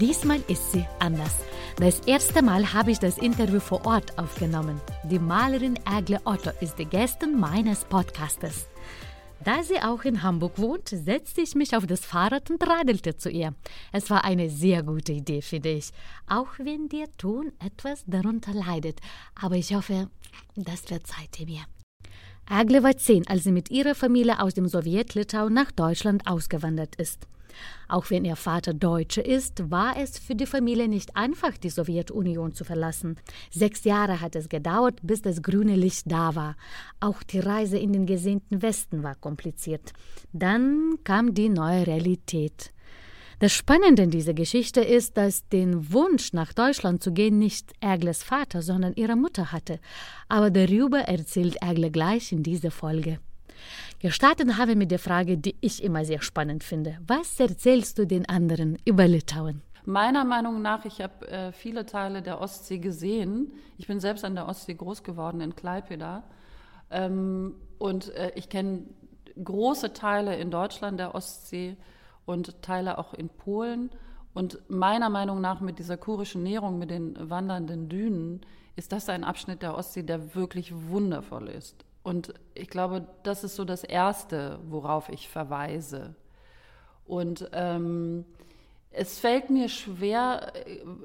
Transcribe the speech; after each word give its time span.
Diesmal 0.00 0.40
ist 0.46 0.70
sie 0.70 0.86
anders. 1.00 1.34
Das 1.76 1.98
erste 2.00 2.40
Mal 2.40 2.72
habe 2.72 2.92
ich 2.92 3.00
das 3.00 3.18
Interview 3.18 3.58
vor 3.58 3.84
Ort 3.84 4.16
aufgenommen. 4.16 4.80
Die 5.02 5.18
Malerin 5.18 5.76
Agle 5.84 6.20
Otto 6.24 6.50
ist 6.60 6.78
die 6.78 6.84
Gästin 6.84 7.38
meines 7.38 7.84
Podcastes. 7.84 8.68
Da 9.44 9.64
sie 9.64 9.80
auch 9.80 10.04
in 10.04 10.22
Hamburg 10.22 10.58
wohnt, 10.58 10.88
setzte 10.88 11.40
ich 11.40 11.56
mich 11.56 11.76
auf 11.76 11.86
das 11.86 12.04
Fahrrad 12.04 12.48
und 12.48 12.64
radelte 12.64 13.16
zu 13.16 13.28
ihr. 13.28 13.54
Es 13.90 14.08
war 14.08 14.24
eine 14.24 14.50
sehr 14.50 14.84
gute 14.84 15.12
Idee, 15.12 15.42
finde 15.42 15.70
ich. 15.70 15.90
Auch 16.28 16.58
wenn 16.58 16.88
der 16.88 17.06
Ton 17.16 17.52
etwas 17.58 18.04
darunter 18.06 18.54
leidet. 18.54 19.00
Aber 19.34 19.56
ich 19.56 19.74
hoffe, 19.74 20.10
das 20.54 20.80
verzeiht 20.82 21.40
ihr 21.40 21.46
mir. 21.46 21.62
Agle 22.46 22.84
war 22.84 22.96
zehn, 22.96 23.26
als 23.26 23.44
sie 23.44 23.52
mit 23.52 23.70
ihrer 23.70 23.96
Familie 23.96 24.40
aus 24.40 24.54
dem 24.54 24.68
Sowjetlitauen 24.68 25.52
nach 25.52 25.72
Deutschland 25.72 26.26
ausgewandert 26.28 26.94
ist. 26.96 27.26
Auch 27.88 28.10
wenn 28.10 28.24
ihr 28.24 28.36
Vater 28.36 28.74
Deutsche 28.74 29.20
ist, 29.20 29.70
war 29.70 29.96
es 29.96 30.18
für 30.18 30.34
die 30.34 30.46
Familie 30.46 30.88
nicht 30.88 31.16
einfach, 31.16 31.56
die 31.56 31.70
Sowjetunion 31.70 32.52
zu 32.52 32.64
verlassen. 32.64 33.16
Sechs 33.50 33.84
Jahre 33.84 34.20
hat 34.20 34.36
es 34.36 34.48
gedauert, 34.48 35.00
bis 35.02 35.22
das 35.22 35.42
grüne 35.42 35.74
Licht 35.74 36.10
da 36.10 36.34
war. 36.34 36.56
Auch 37.00 37.22
die 37.22 37.40
Reise 37.40 37.78
in 37.78 37.92
den 37.92 38.06
gesehnten 38.06 38.60
Westen 38.60 39.02
war 39.02 39.14
kompliziert. 39.14 39.92
Dann 40.32 40.98
kam 41.04 41.34
die 41.34 41.48
neue 41.48 41.86
Realität. 41.86 42.72
Das 43.40 43.52
Spannende 43.52 44.02
in 44.02 44.10
dieser 44.10 44.34
Geschichte 44.34 44.80
ist, 44.80 45.16
dass 45.16 45.48
den 45.48 45.92
Wunsch, 45.92 46.32
nach 46.32 46.52
Deutschland 46.52 47.04
zu 47.04 47.12
gehen, 47.12 47.38
nicht 47.38 47.72
Ergles 47.78 48.24
Vater, 48.24 48.62
sondern 48.62 48.94
ihre 48.96 49.14
Mutter 49.14 49.52
hatte. 49.52 49.78
Aber 50.28 50.50
darüber 50.50 50.98
erzählt 50.98 51.56
Ergle 51.62 51.92
gleich 51.92 52.32
in 52.32 52.42
dieser 52.42 52.72
Folge. 52.72 53.20
Gestartet 54.00 54.56
habe 54.56 54.76
mit 54.76 54.90
der 54.90 54.98
Frage, 54.98 55.38
die 55.38 55.56
ich 55.60 55.82
immer 55.82 56.04
sehr 56.04 56.22
spannend 56.22 56.64
finde. 56.64 56.98
Was 57.06 57.38
erzählst 57.40 57.98
du 57.98 58.06
den 58.06 58.28
anderen 58.28 58.78
über 58.84 59.08
Litauen? 59.08 59.62
Meiner 59.84 60.24
Meinung 60.24 60.60
nach, 60.60 60.84
ich 60.84 61.00
habe 61.00 61.26
äh, 61.28 61.52
viele 61.52 61.86
Teile 61.86 62.20
der 62.20 62.40
Ostsee 62.40 62.78
gesehen. 62.78 63.52
Ich 63.78 63.86
bin 63.86 64.00
selbst 64.00 64.24
an 64.24 64.34
der 64.34 64.46
Ostsee 64.46 64.74
groß 64.74 65.02
geworden, 65.02 65.40
in 65.40 65.56
Klaipeda. 65.56 66.24
Ähm, 66.90 67.54
und 67.78 68.14
äh, 68.14 68.32
ich 68.34 68.48
kenne 68.48 68.82
große 69.42 69.92
Teile 69.92 70.36
in 70.36 70.50
Deutschland 70.50 71.00
der 71.00 71.14
Ostsee 71.14 71.76
und 72.26 72.60
Teile 72.60 72.98
auch 72.98 73.14
in 73.14 73.28
Polen. 73.28 73.90
Und 74.34 74.60
meiner 74.68 75.08
Meinung 75.08 75.40
nach 75.40 75.60
mit 75.60 75.78
dieser 75.78 75.96
kurischen 75.96 76.42
Näherung, 76.42 76.78
mit 76.78 76.90
den 76.90 77.16
wandernden 77.30 77.88
Dünen, 77.88 78.42
ist 78.76 78.92
das 78.92 79.08
ein 79.08 79.24
Abschnitt 79.24 79.62
der 79.62 79.74
Ostsee, 79.74 80.02
der 80.02 80.34
wirklich 80.34 80.72
wundervoll 80.72 81.48
ist. 81.48 81.84
Und 82.08 82.32
ich 82.54 82.68
glaube, 82.70 83.06
das 83.22 83.44
ist 83.44 83.54
so 83.54 83.66
das 83.66 83.84
Erste, 83.84 84.60
worauf 84.66 85.10
ich 85.10 85.28
verweise. 85.28 86.14
Und 87.04 87.50
ähm, 87.52 88.24
es 88.90 89.18
fällt 89.18 89.50
mir 89.50 89.68
schwer, 89.68 90.54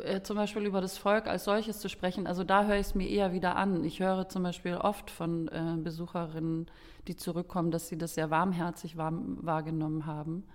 äh, 0.06 0.22
zum 0.22 0.38
Beispiel 0.38 0.66
über 0.66 0.80
das 0.80 0.98
Volk 0.98 1.28
als 1.28 1.44
solches 1.44 1.80
zu 1.80 1.90
sprechen. 1.90 2.26
Also 2.26 2.46
da 2.46 2.64
höre 2.64 2.78
ich 2.78 2.88
es 2.88 2.96
mir 2.96 3.10
eher 3.10 3.34
wieder 3.34 3.58
an. 3.58 3.84
Ich 3.84 4.00
höre 4.00 4.30
zum 4.30 4.44
Beispiel 4.44 4.76
oft 4.76 5.12
von 5.12 5.50
äh, 5.50 5.76
Besucherinnen, 5.76 6.72
die 7.10 7.18
zurückkommen, 7.18 7.72
dass 7.72 7.90
sie 7.90 7.98
das 7.98 8.16
sehr 8.16 8.30
warmherzig 8.30 8.96
warm, 8.96 9.40
wahrgenommen 9.42 10.06
haben, 10.06 10.46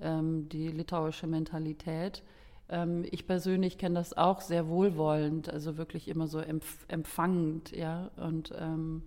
ähm, 0.00 0.48
die 0.48 0.66
litauische 0.66 1.28
Mentalität. 1.28 2.24
Ähm, 2.68 3.04
ich 3.08 3.28
persönlich 3.28 3.78
kenne 3.78 3.94
das 4.00 4.16
auch 4.16 4.40
sehr 4.40 4.66
wohlwollend, 4.66 5.48
also 5.48 5.76
wirklich 5.76 6.08
immer 6.08 6.26
so 6.26 6.40
empf 6.40 6.86
empfangend, 6.88 7.70
ja. 7.70 8.10
Und 8.16 8.52
ähm, 8.58 9.04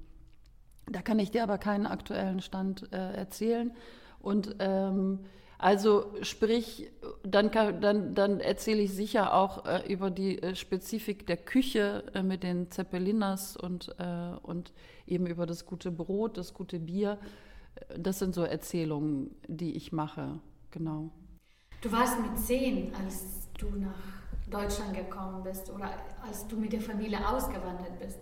da 0.87 1.01
kann 1.01 1.19
ich 1.19 1.31
dir 1.31 1.43
aber 1.43 1.57
keinen 1.57 1.85
aktuellen 1.85 2.41
Stand 2.41 2.91
äh, 2.93 3.13
erzählen. 3.13 3.71
Und 4.19 4.55
ähm, 4.59 5.19
also 5.57 6.13
sprich, 6.21 6.91
dann, 7.23 7.49
kann, 7.49 7.81
dann, 7.81 8.13
dann 8.13 8.39
erzähle 8.39 8.81
ich 8.81 8.93
sicher 8.93 9.33
auch 9.33 9.65
äh, 9.65 9.91
über 9.91 10.11
die 10.11 10.41
äh, 10.41 10.55
Spezifik 10.55 11.25
der 11.27 11.37
Küche 11.37 12.03
äh, 12.13 12.23
mit 12.23 12.43
den 12.43 12.69
Zeppeliners 12.71 13.55
und, 13.55 13.95
äh, 13.97 14.35
und 14.41 14.73
eben 15.07 15.27
über 15.27 15.45
das 15.45 15.65
gute 15.65 15.91
Brot, 15.91 16.37
das 16.37 16.53
gute 16.53 16.79
Bier. 16.79 17.17
Das 17.97 18.19
sind 18.19 18.35
so 18.35 18.43
Erzählungen, 18.43 19.35
die 19.47 19.75
ich 19.75 19.91
mache, 19.91 20.39
genau. 20.71 21.11
Du 21.81 21.91
warst 21.91 22.19
mit 22.19 22.37
zehn, 22.39 22.93
als 22.95 23.49
du 23.57 23.67
nach 23.77 24.01
Deutschland 24.49 24.93
gekommen 24.93 25.43
bist 25.43 25.69
oder 25.69 25.91
als 26.25 26.47
du 26.47 26.57
mit 26.57 26.73
der 26.73 26.81
Familie 26.81 27.19
ausgewandert 27.27 27.99
bist. 27.99 28.19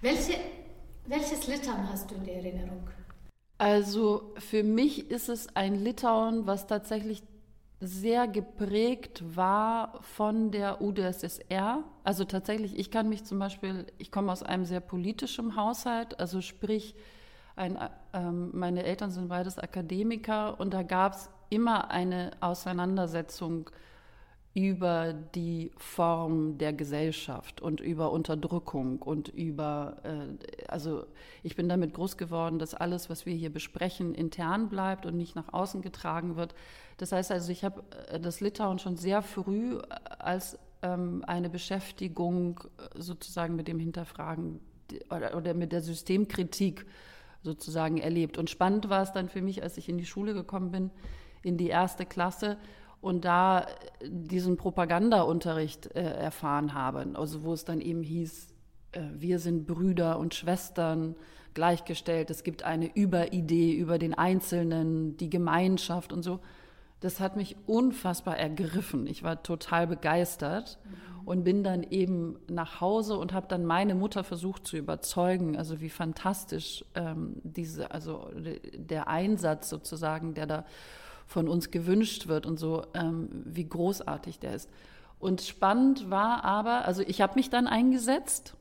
Welche 0.00 0.34
welches 1.08 1.46
Litauen 1.46 1.88
hast 1.90 2.10
du 2.10 2.14
in 2.16 2.24
der 2.24 2.36
Erinnerung? 2.36 2.88
Also 3.58 4.34
für 4.38 4.62
mich 4.62 5.10
ist 5.10 5.28
es 5.28 5.54
ein 5.56 5.74
Litauen, 5.74 6.46
was 6.46 6.66
tatsächlich 6.66 7.22
sehr 7.80 8.26
geprägt 8.26 9.22
war 9.36 10.00
von 10.02 10.50
der 10.50 10.80
UdSSR. 10.80 11.84
Also 12.04 12.24
tatsächlich, 12.24 12.78
ich 12.78 12.90
kann 12.90 13.08
mich 13.08 13.24
zum 13.24 13.38
Beispiel, 13.38 13.86
ich 13.98 14.10
komme 14.10 14.32
aus 14.32 14.42
einem 14.42 14.64
sehr 14.64 14.80
politischen 14.80 15.56
Haushalt, 15.56 16.18
also 16.18 16.40
sprich, 16.40 16.94
ein, 17.56 17.78
ähm, 18.12 18.50
meine 18.52 18.84
Eltern 18.84 19.10
sind 19.10 19.28
beides 19.28 19.58
Akademiker 19.58 20.60
und 20.60 20.72
da 20.72 20.82
gab 20.82 21.14
es 21.14 21.28
immer 21.50 21.90
eine 21.90 22.30
Auseinandersetzung 22.40 23.70
über 24.58 25.12
die 25.12 25.70
Form 25.76 26.58
der 26.58 26.72
Gesellschaft 26.72 27.62
und 27.62 27.78
über 27.78 28.10
Unterdrückung 28.10 29.00
und 29.00 29.28
über, 29.28 29.98
äh, 30.02 30.66
also 30.66 31.06
ich 31.44 31.54
bin 31.54 31.68
damit 31.68 31.94
groß 31.94 32.16
geworden, 32.16 32.58
dass 32.58 32.74
alles, 32.74 33.08
was 33.08 33.24
wir 33.24 33.34
hier 33.34 33.52
besprechen, 33.52 34.14
intern 34.14 34.68
bleibt 34.68 35.06
und 35.06 35.16
nicht 35.16 35.36
nach 35.36 35.52
außen 35.52 35.80
getragen 35.80 36.34
wird. 36.34 36.56
Das 36.96 37.12
heißt 37.12 37.30
also, 37.30 37.52
ich 37.52 37.62
habe 37.62 37.84
äh, 38.08 38.18
das 38.18 38.40
Litauen 38.40 38.80
schon 38.80 38.96
sehr 38.96 39.22
früh 39.22 39.76
äh, 39.76 39.82
als 40.18 40.58
ähm, 40.82 41.22
eine 41.24 41.50
Beschäftigung 41.50 42.58
äh, 42.78 43.00
sozusagen 43.00 43.54
mit 43.54 43.68
dem 43.68 43.78
Hinterfragen 43.78 44.58
oder, 45.08 45.36
oder 45.36 45.54
mit 45.54 45.70
der 45.70 45.82
Systemkritik 45.82 46.84
sozusagen 47.44 47.98
erlebt. 47.98 48.38
Und 48.38 48.50
spannend 48.50 48.88
war 48.88 49.02
es 49.02 49.12
dann 49.12 49.28
für 49.28 49.40
mich, 49.40 49.62
als 49.62 49.76
ich 49.76 49.88
in 49.88 49.98
die 49.98 50.06
Schule 50.06 50.34
gekommen 50.34 50.72
bin, 50.72 50.90
in 51.44 51.56
die 51.58 51.68
erste 51.68 52.04
Klasse, 52.04 52.58
und 53.00 53.24
da 53.24 53.66
diesen 54.02 54.56
Propagandaunterricht 54.56 55.94
äh, 55.94 56.02
erfahren 56.02 56.74
habe, 56.74 57.06
also 57.14 57.44
wo 57.44 57.52
es 57.52 57.64
dann 57.64 57.80
eben 57.80 58.02
hieß, 58.02 58.48
äh, 58.92 59.00
wir 59.14 59.38
sind 59.38 59.66
Brüder 59.66 60.18
und 60.18 60.34
Schwestern 60.34 61.14
gleichgestellt, 61.54 62.30
es 62.30 62.42
gibt 62.42 62.62
eine 62.62 62.94
Überidee 62.94 63.72
über 63.72 63.98
den 63.98 64.14
Einzelnen, 64.14 65.16
die 65.16 65.30
Gemeinschaft 65.30 66.12
und 66.12 66.22
so. 66.22 66.40
Das 67.00 67.20
hat 67.20 67.36
mich 67.36 67.56
unfassbar 67.66 68.36
ergriffen. 68.36 69.06
Ich 69.06 69.22
war 69.22 69.42
total 69.44 69.86
begeistert 69.86 70.78
mhm. 70.84 71.28
und 71.28 71.44
bin 71.44 71.62
dann 71.62 71.84
eben 71.84 72.36
nach 72.48 72.80
Hause 72.80 73.16
und 73.16 73.32
habe 73.32 73.46
dann 73.48 73.64
meine 73.64 73.94
Mutter 73.94 74.24
versucht 74.24 74.66
zu 74.66 74.76
überzeugen, 74.76 75.56
also 75.56 75.80
wie 75.80 75.90
fantastisch 75.90 76.84
ähm, 76.96 77.36
diese, 77.44 77.92
also 77.92 78.28
der 78.74 79.06
Einsatz 79.06 79.68
sozusagen, 79.68 80.34
der 80.34 80.46
da 80.46 80.64
von 81.28 81.46
uns 81.46 81.70
gewünscht 81.70 82.26
wird 82.26 82.46
und 82.46 82.58
so, 82.58 82.82
ähm, 82.94 83.28
wie 83.44 83.68
großartig 83.68 84.40
der 84.40 84.54
ist. 84.54 84.68
Und 85.20 85.42
spannend 85.42 86.10
war 86.10 86.42
aber, 86.42 86.86
also 86.86 87.02
ich 87.02 87.20
habe 87.20 87.34
mich 87.36 87.50
dann 87.50 87.66
eingesetzt, 87.66 88.54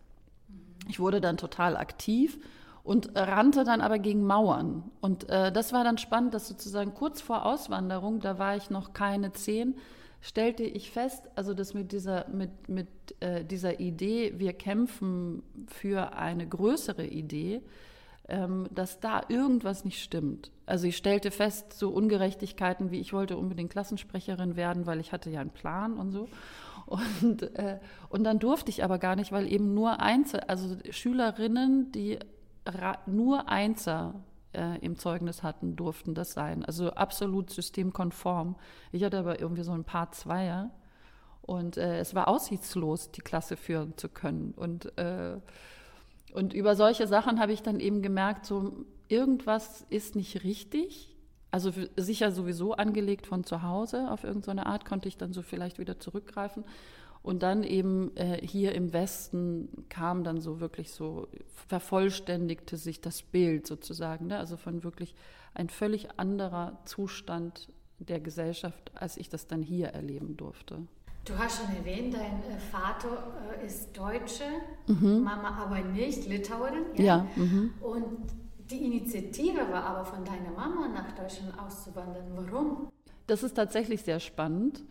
ich 0.89 0.99
wurde 0.99 1.21
dann 1.21 1.37
total 1.37 1.77
aktiv 1.77 2.39
und 2.83 3.11
rannte 3.15 3.63
dann 3.63 3.81
aber 3.81 3.99
gegen 3.99 4.25
Mauern. 4.25 4.83
Und 5.01 5.29
äh, 5.29 5.51
das 5.51 5.73
war 5.73 5.83
dann 5.83 5.97
spannend, 5.97 6.33
dass 6.33 6.47
sozusagen 6.47 6.93
kurz 6.93 7.21
vor 7.21 7.45
Auswanderung, 7.45 8.19
da 8.19 8.37
war 8.37 8.55
ich 8.55 8.69
noch 8.69 8.93
keine 8.93 9.31
zehn, 9.31 9.75
stellte 10.21 10.63
ich 10.63 10.91
fest, 10.91 11.23
also 11.35 11.53
dass 11.53 11.73
mit 11.73 11.91
dieser, 11.91 12.27
mit, 12.29 12.69
mit, 12.69 12.87
äh, 13.21 13.45
dieser 13.45 13.79
Idee, 13.79 14.33
wir 14.37 14.53
kämpfen 14.53 15.43
für 15.67 16.13
eine 16.13 16.47
größere 16.47 17.05
Idee, 17.05 17.61
ähm, 18.27 18.67
dass 18.71 18.99
da 18.99 19.21
irgendwas 19.29 19.85
nicht 19.85 20.03
stimmt. 20.03 20.51
Also 20.65 20.87
ich 20.87 20.97
stellte 20.97 21.31
fest, 21.31 21.73
so 21.73 21.89
Ungerechtigkeiten 21.89 22.91
wie 22.91 22.99
ich 22.99 23.13
wollte 23.13 23.37
unbedingt 23.37 23.71
Klassensprecherin 23.71 24.55
werden, 24.55 24.85
weil 24.85 24.99
ich 24.99 25.11
hatte 25.11 25.29
ja 25.29 25.39
einen 25.39 25.51
Plan 25.51 25.97
und 25.97 26.11
so. 26.11 26.27
Und, 26.85 27.43
äh, 27.55 27.79
und 28.09 28.23
dann 28.23 28.39
durfte 28.39 28.69
ich 28.69 28.83
aber 28.83 28.97
gar 28.97 29.15
nicht, 29.15 29.31
weil 29.31 29.51
eben 29.51 29.73
nur 29.73 29.99
Einzel, 29.99 30.41
also 30.41 30.77
Schülerinnen, 30.89 31.91
die 31.91 32.19
nur 33.05 33.49
Einser 33.49 34.15
äh, 34.53 34.77
im 34.79 34.97
Zeugnis 34.97 35.43
hatten, 35.43 35.75
durften 35.75 36.13
das 36.13 36.33
sein. 36.33 36.65
Also 36.65 36.91
absolut 36.91 37.49
systemkonform. 37.49 38.55
Ich 38.91 39.03
hatte 39.03 39.19
aber 39.19 39.39
irgendwie 39.39 39.63
so 39.63 39.71
ein 39.71 39.83
paar 39.83 40.11
Zweier. 40.11 40.71
Und 41.41 41.77
äh, 41.77 41.99
es 41.99 42.13
war 42.13 42.27
aussichtslos, 42.27 43.11
die 43.11 43.21
Klasse 43.21 43.55
führen 43.55 43.97
zu 43.97 44.09
können. 44.09 44.53
Und, 44.55 44.97
äh, 44.97 45.37
und 46.37 46.53
über 46.53 46.75
solche 46.75 47.07
Sachen 47.07 47.39
habe 47.39 47.51
ich 47.51 47.63
dann 47.63 47.79
eben 47.79 48.03
gemerkt, 48.03 48.45
so 48.45 48.85
irgendwas 49.07 49.87
ist 49.89 50.15
nicht 50.15 50.43
richtig. 50.43 51.15
Also 51.49 51.71
sicher 51.95 52.31
sowieso 52.31 52.73
angelegt 52.73 53.25
von 53.25 53.43
zu 53.43 53.63
Hause 53.63 54.11
auf 54.11 54.23
irgendeine 54.23 54.67
Art, 54.67 54.85
konnte 54.85 55.07
ich 55.07 55.17
dann 55.17 55.33
so 55.33 55.41
vielleicht 55.41 55.79
wieder 55.79 55.99
zurückgreifen. 55.99 56.63
Und 57.23 57.41
dann 57.41 57.63
eben 57.63 58.15
äh, 58.15 58.39
hier 58.45 58.75
im 58.75 58.93
Westen 58.93 59.85
kam 59.89 60.23
dann 60.23 60.39
so 60.39 60.59
wirklich 60.59 60.91
so, 60.91 61.27
vervollständigte 61.69 62.77
sich 62.77 63.01
das 63.01 63.23
Bild 63.23 63.65
sozusagen. 63.65 64.27
Ne? 64.27 64.37
Also 64.37 64.57
von 64.57 64.83
wirklich 64.83 65.15
ein 65.55 65.69
völlig 65.69 66.19
anderer 66.19 66.77
Zustand 66.85 67.69
der 67.97 68.19
Gesellschaft, 68.19 68.91
als 68.93 69.17
ich 69.17 69.27
das 69.27 69.47
dann 69.47 69.63
hier 69.63 69.87
erleben 69.87 70.37
durfte. 70.37 70.83
Du 71.27 71.37
hast 71.37 71.57
schon 71.57 71.75
erwähnt, 71.75 72.13
dein 72.13 72.41
äh, 72.49 72.57
Vater 72.71 73.33
äh, 73.61 73.65
ist 73.65 73.97
Deutsche, 73.97 74.45
mhm. 74.87 75.23
Mama 75.23 75.61
aber 75.61 75.81
nicht, 75.81 76.25
Litauerin. 76.25 76.85
Ja. 76.95 77.03
ja 77.03 77.27
mhm. 77.35 77.73
Und 77.81 78.29
die 78.71 78.85
Initiative 78.85 79.59
war 79.69 79.83
aber 79.83 80.05
von 80.05 80.23
deiner 80.23 80.51
Mama 80.51 80.87
nach 80.87 81.11
Deutschland 81.11 81.53
auszuwandern. 81.59 82.27
Warum? 82.33 82.89
Das 83.27 83.43
ist 83.43 83.55
tatsächlich 83.55 84.03
sehr 84.03 84.21
spannend. 84.21 84.83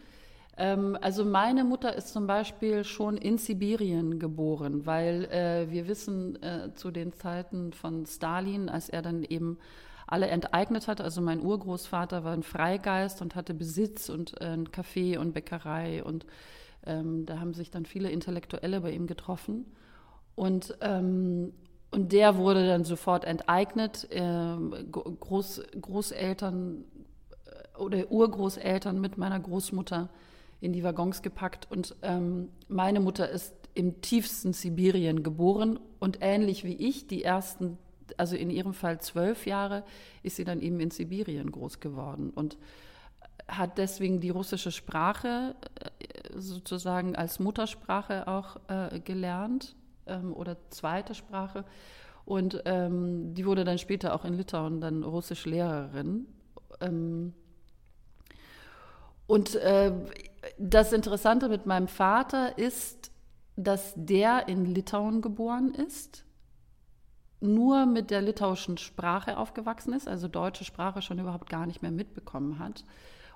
Ähm, 0.58 0.98
also 1.00 1.24
meine 1.24 1.64
Mutter 1.64 1.96
ist 1.96 2.08
zum 2.08 2.26
Beispiel 2.26 2.84
schon 2.84 3.16
in 3.16 3.38
Sibirien 3.38 4.18
geboren, 4.18 4.84
weil 4.84 5.24
äh, 5.26 5.70
wir 5.70 5.88
wissen 5.88 6.38
zu 6.74 6.90
den 6.90 7.14
Zeiten 7.14 7.72
von 7.72 8.04
Stalin, 8.04 8.68
als 8.68 8.90
er 8.90 9.00
dann 9.00 9.22
eben 9.22 9.58
alle 10.06 10.28
enteignet 10.28 10.88
hat. 10.88 11.00
Also 11.00 11.20
mein 11.20 11.40
Urgroßvater 11.40 12.24
war 12.24 12.32
ein 12.32 12.42
Freigeist 12.42 13.22
und 13.22 13.34
hatte 13.34 13.54
Besitz 13.54 14.08
und 14.08 14.40
äh, 14.40 14.46
ein 14.46 14.68
Café 14.68 15.18
und 15.18 15.32
Bäckerei 15.32 16.02
und 16.04 16.26
ähm, 16.86 17.26
da 17.26 17.40
haben 17.40 17.52
sich 17.52 17.70
dann 17.70 17.84
viele 17.84 18.10
Intellektuelle 18.10 18.80
bei 18.80 18.92
ihm 18.92 19.06
getroffen. 19.06 19.66
Und, 20.34 20.76
ähm, 20.80 21.52
und 21.90 22.12
der 22.12 22.36
wurde 22.36 22.66
dann 22.66 22.84
sofort 22.84 23.24
enteignet. 23.24 24.06
Äh, 24.10 24.56
Groß, 24.92 25.62
Großeltern 25.80 26.84
äh, 27.46 27.78
oder 27.78 28.10
Urgroßeltern 28.10 29.00
mit 29.00 29.18
meiner 29.18 29.40
Großmutter 29.40 30.08
in 30.60 30.72
die 30.72 30.84
Waggons 30.84 31.22
gepackt. 31.22 31.66
Und 31.70 31.96
ähm, 32.02 32.50
meine 32.68 33.00
Mutter 33.00 33.28
ist 33.28 33.54
im 33.74 34.00
tiefsten 34.00 34.52
Sibirien 34.52 35.22
geboren 35.22 35.78
und 35.98 36.18
ähnlich 36.20 36.64
wie 36.64 36.74
ich, 36.74 37.06
die 37.06 37.24
ersten, 37.24 37.78
also 38.16 38.36
in 38.36 38.50
ihrem 38.50 38.74
Fall 38.74 39.00
zwölf 39.00 39.46
Jahre, 39.46 39.84
ist 40.22 40.36
sie 40.36 40.44
dann 40.44 40.60
eben 40.60 40.80
in 40.80 40.90
Sibirien 40.90 41.50
groß 41.50 41.80
geworden 41.80 42.30
und 42.30 42.56
hat 43.48 43.78
deswegen 43.78 44.20
die 44.20 44.30
russische 44.30 44.72
Sprache 44.72 45.54
äh, 45.80 46.38
sozusagen 46.38 47.14
als 47.16 47.38
Muttersprache 47.38 48.26
auch 48.26 48.56
äh, 48.68 49.00
gelernt 49.00 49.76
ähm, 50.06 50.32
oder 50.34 50.56
zweite 50.70 51.14
Sprache. 51.14 51.64
Und 52.24 52.62
ähm, 52.64 53.34
die 53.34 53.46
wurde 53.46 53.64
dann 53.64 53.78
später 53.78 54.14
auch 54.14 54.24
in 54.24 54.34
Litauen 54.34 54.80
dann 54.80 55.04
Russisch-Lehrerin. 55.04 56.26
Ähm, 56.80 57.32
und 59.28 59.54
äh, 59.56 59.92
das 60.58 60.92
Interessante 60.92 61.48
mit 61.48 61.66
meinem 61.66 61.88
Vater 61.88 62.58
ist, 62.58 63.10
dass 63.56 63.94
der 63.96 64.48
in 64.48 64.66
Litauen 64.66 65.22
geboren 65.22 65.72
ist, 65.74 66.25
nur 67.40 67.86
mit 67.86 68.10
der 68.10 68.22
litauischen 68.22 68.78
Sprache 68.78 69.36
aufgewachsen 69.36 69.92
ist, 69.92 70.08
also 70.08 70.28
deutsche 70.28 70.64
Sprache 70.64 71.02
schon 71.02 71.18
überhaupt 71.18 71.50
gar 71.50 71.66
nicht 71.66 71.82
mehr 71.82 71.90
mitbekommen 71.90 72.58
hat 72.58 72.84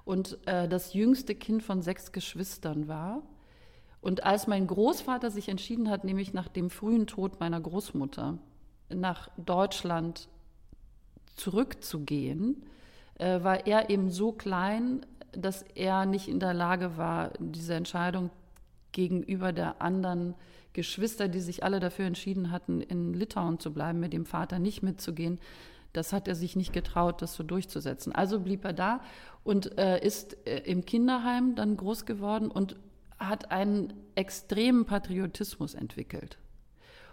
und 0.04 0.38
äh, 0.46 0.68
das 0.68 0.94
jüngste 0.94 1.34
Kind 1.34 1.62
von 1.62 1.82
sechs 1.82 2.12
Geschwistern 2.12 2.88
war. 2.88 3.22
Und 4.00 4.24
als 4.24 4.46
mein 4.46 4.66
Großvater 4.66 5.30
sich 5.30 5.48
entschieden 5.48 5.90
hat, 5.90 6.04
nämlich 6.04 6.32
nach 6.32 6.48
dem 6.48 6.70
frühen 6.70 7.06
Tod 7.06 7.38
meiner 7.38 7.60
Großmutter 7.60 8.38
nach 8.88 9.30
Deutschland 9.36 10.28
zurückzugehen, 11.36 12.64
äh, 13.18 13.42
war 13.42 13.66
er 13.66 13.90
eben 13.90 14.10
so 14.10 14.32
klein, 14.32 15.04
dass 15.32 15.62
er 15.62 16.06
nicht 16.06 16.28
in 16.28 16.40
der 16.40 16.54
Lage 16.54 16.96
war, 16.96 17.32
diese 17.38 17.74
Entscheidung 17.74 18.30
gegenüber 18.92 19.52
der 19.52 19.80
anderen 19.80 20.34
Geschwister, 20.72 21.28
die 21.28 21.40
sich 21.40 21.64
alle 21.64 21.80
dafür 21.80 22.06
entschieden 22.06 22.50
hatten, 22.50 22.80
in 22.80 23.14
Litauen 23.14 23.58
zu 23.58 23.72
bleiben, 23.72 24.00
mit 24.00 24.12
dem 24.12 24.26
Vater 24.26 24.58
nicht 24.58 24.82
mitzugehen, 24.82 25.38
das 25.92 26.12
hat 26.12 26.28
er 26.28 26.34
sich 26.34 26.56
nicht 26.56 26.72
getraut, 26.72 27.20
das 27.22 27.34
so 27.34 27.42
durchzusetzen. 27.42 28.14
Also 28.14 28.40
blieb 28.40 28.64
er 28.64 28.72
da 28.72 29.00
und 29.42 29.76
äh, 29.78 30.04
ist 30.04 30.36
äh, 30.46 30.58
im 30.60 30.84
Kinderheim 30.84 31.56
dann 31.56 31.76
groß 31.76 32.06
geworden 32.06 32.50
und 32.50 32.76
hat 33.18 33.50
einen 33.50 33.92
extremen 34.14 34.84
Patriotismus 34.84 35.74
entwickelt. 35.74 36.38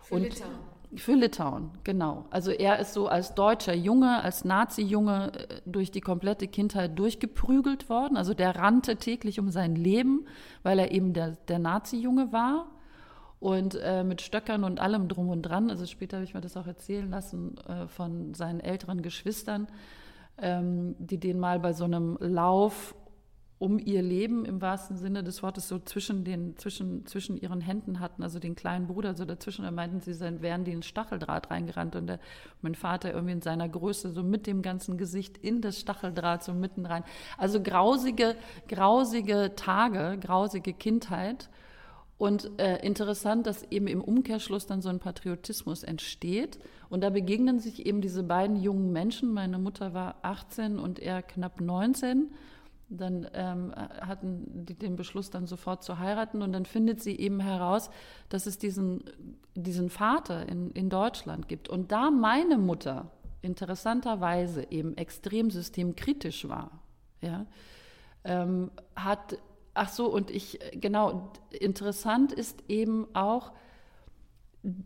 Für 0.03 0.15
und 0.15 0.23
Litauen. 0.23 0.77
Für 0.95 1.13
Litauen, 1.15 1.71
genau. 1.83 2.27
Also 2.29 2.51
er 2.51 2.79
ist 2.79 2.93
so 2.93 3.07
als 3.07 3.35
deutscher 3.35 3.73
Junge, 3.73 4.23
als 4.23 4.45
Nazi-Junge 4.45 5.31
äh, 5.33 5.61
durch 5.65 5.91
die 5.91 5.99
komplette 5.99 6.47
Kindheit 6.47 6.97
durchgeprügelt 6.97 7.89
worden. 7.89 8.15
Also 8.15 8.33
der 8.33 8.55
rannte 8.55 8.97
täglich 8.97 9.39
um 9.39 9.49
sein 9.49 9.75
Leben, 9.75 10.27
weil 10.63 10.79
er 10.79 10.91
eben 10.91 11.13
der, 11.13 11.31
der 11.47 11.59
Nazi-Junge 11.59 12.31
war 12.31 12.67
und 13.39 13.75
äh, 13.75 14.03
mit 14.03 14.21
Stöckern 14.21 14.63
und 14.63 14.79
allem 14.79 15.07
drum 15.07 15.29
und 15.29 15.43
dran. 15.43 15.69
Also 15.69 15.85
später 15.85 16.17
habe 16.17 16.25
ich 16.25 16.33
mir 16.33 16.41
das 16.41 16.57
auch 16.57 16.67
erzählen 16.67 17.09
lassen 17.09 17.57
äh, 17.67 17.87
von 17.87 18.33
seinen 18.33 18.59
älteren 18.59 19.01
Geschwistern, 19.01 19.67
ähm, 20.39 20.95
die 20.99 21.19
den 21.19 21.39
mal 21.39 21.59
bei 21.59 21.73
so 21.73 21.83
einem 21.83 22.17
Lauf 22.19 22.95
um 23.59 23.79
ihr 23.79 24.03
Leben 24.03 24.45
im 24.45 24.61
wahrsten 24.61 24.97
Sinne 24.97 25.23
des 25.23 25.41
Wortes 25.41 25.67
so 25.67 25.79
zwischen, 25.79 26.23
den, 26.23 26.55
zwischen, 26.57 27.07
zwischen 27.07 27.37
ihren 27.37 27.59
Händen 27.59 27.99
hatten, 27.99 28.21
also 28.21 28.37
den 28.37 28.55
kleinen 28.55 28.85
Bruder 28.85 29.15
so 29.15 29.25
dazwischen. 29.25 29.65
Da 29.65 29.71
meinten 29.71 29.99
sie, 29.99 30.15
dann 30.17 30.41
wären 30.43 30.63
die 30.63 30.71
in 30.71 30.83
Stacheldraht 30.83 31.49
reingerannt 31.49 31.95
und 31.95 32.05
der, 32.05 32.19
mein 32.61 32.75
Vater 32.75 33.11
irgendwie 33.11 33.33
in 33.33 33.41
seiner 33.41 33.67
Größe 33.67 34.11
so 34.11 34.21
mit 34.21 34.45
dem 34.45 34.61
ganzen 34.61 34.97
Gesicht 34.97 35.37
in 35.37 35.61
das 35.61 35.79
Stacheldraht 35.79 36.43
so 36.43 36.53
mitten 36.53 36.85
rein. 36.85 37.03
Also 37.37 37.61
grausige, 37.61 38.35
grausige 38.67 39.53
Tage, 39.55 40.19
grausige 40.21 40.73
Kindheit. 40.73 41.49
Und 42.17 42.59
äh, 42.59 42.77
interessant, 42.83 43.45
dass 43.45 43.63
eben 43.63 43.87
im 43.87 44.01
Umkehrschluss 44.01 44.65
dann 44.65 44.81
so 44.81 44.89
ein 44.89 44.99
Patriotismus 44.99 45.83
entsteht. 45.83 46.57
Und 46.89 47.01
da 47.01 47.11
begegnen 47.11 47.59
sich 47.59 47.85
eben 47.85 48.01
diese 48.01 48.23
beiden 48.23 48.55
jungen 48.55 48.91
Menschen. 48.91 49.33
Meine 49.33 49.59
Mutter 49.59 49.93
war 49.93 50.15
18 50.23 50.79
und 50.79 50.99
er 50.99 51.21
knapp 51.21 51.61
19 51.61 52.31
dann 52.89 53.27
ähm, 53.33 53.73
hatten 53.75 54.65
die 54.65 54.75
den 54.75 54.95
Beschluss, 54.95 55.29
dann 55.29 55.45
sofort 55.45 55.83
zu 55.83 55.99
heiraten. 55.99 56.41
Und 56.41 56.53
dann 56.53 56.65
findet 56.65 57.01
sie 57.01 57.17
eben 57.17 57.39
heraus, 57.39 57.89
dass 58.29 58.45
es 58.45 58.57
diesen, 58.57 59.03
diesen 59.55 59.89
Vater 59.89 60.47
in, 60.47 60.71
in 60.71 60.89
Deutschland 60.89 61.47
gibt. 61.47 61.69
Und 61.69 61.91
da 61.91 62.11
meine 62.11 62.57
Mutter 62.57 63.11
interessanterweise 63.41 64.71
eben 64.71 64.95
extrem 64.97 65.51
systemkritisch 65.51 66.47
war, 66.47 66.79
ja, 67.21 67.45
ähm, 68.23 68.71
hat, 68.95 69.37
ach 69.77 69.89
so, 69.89 70.07
und 70.07 70.31
ich, 70.31 70.59
genau, 70.73 71.31
interessant 71.51 72.33
ist 72.33 72.63
eben 72.67 73.07
auch, 73.13 73.53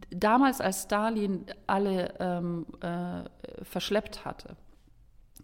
damals 0.09 0.61
als 0.61 0.83
Stalin 0.83 1.45
alle 1.67 2.13
ähm, 2.19 2.65
äh, 2.81 3.23
verschleppt 3.63 4.25
hatte, 4.25 4.55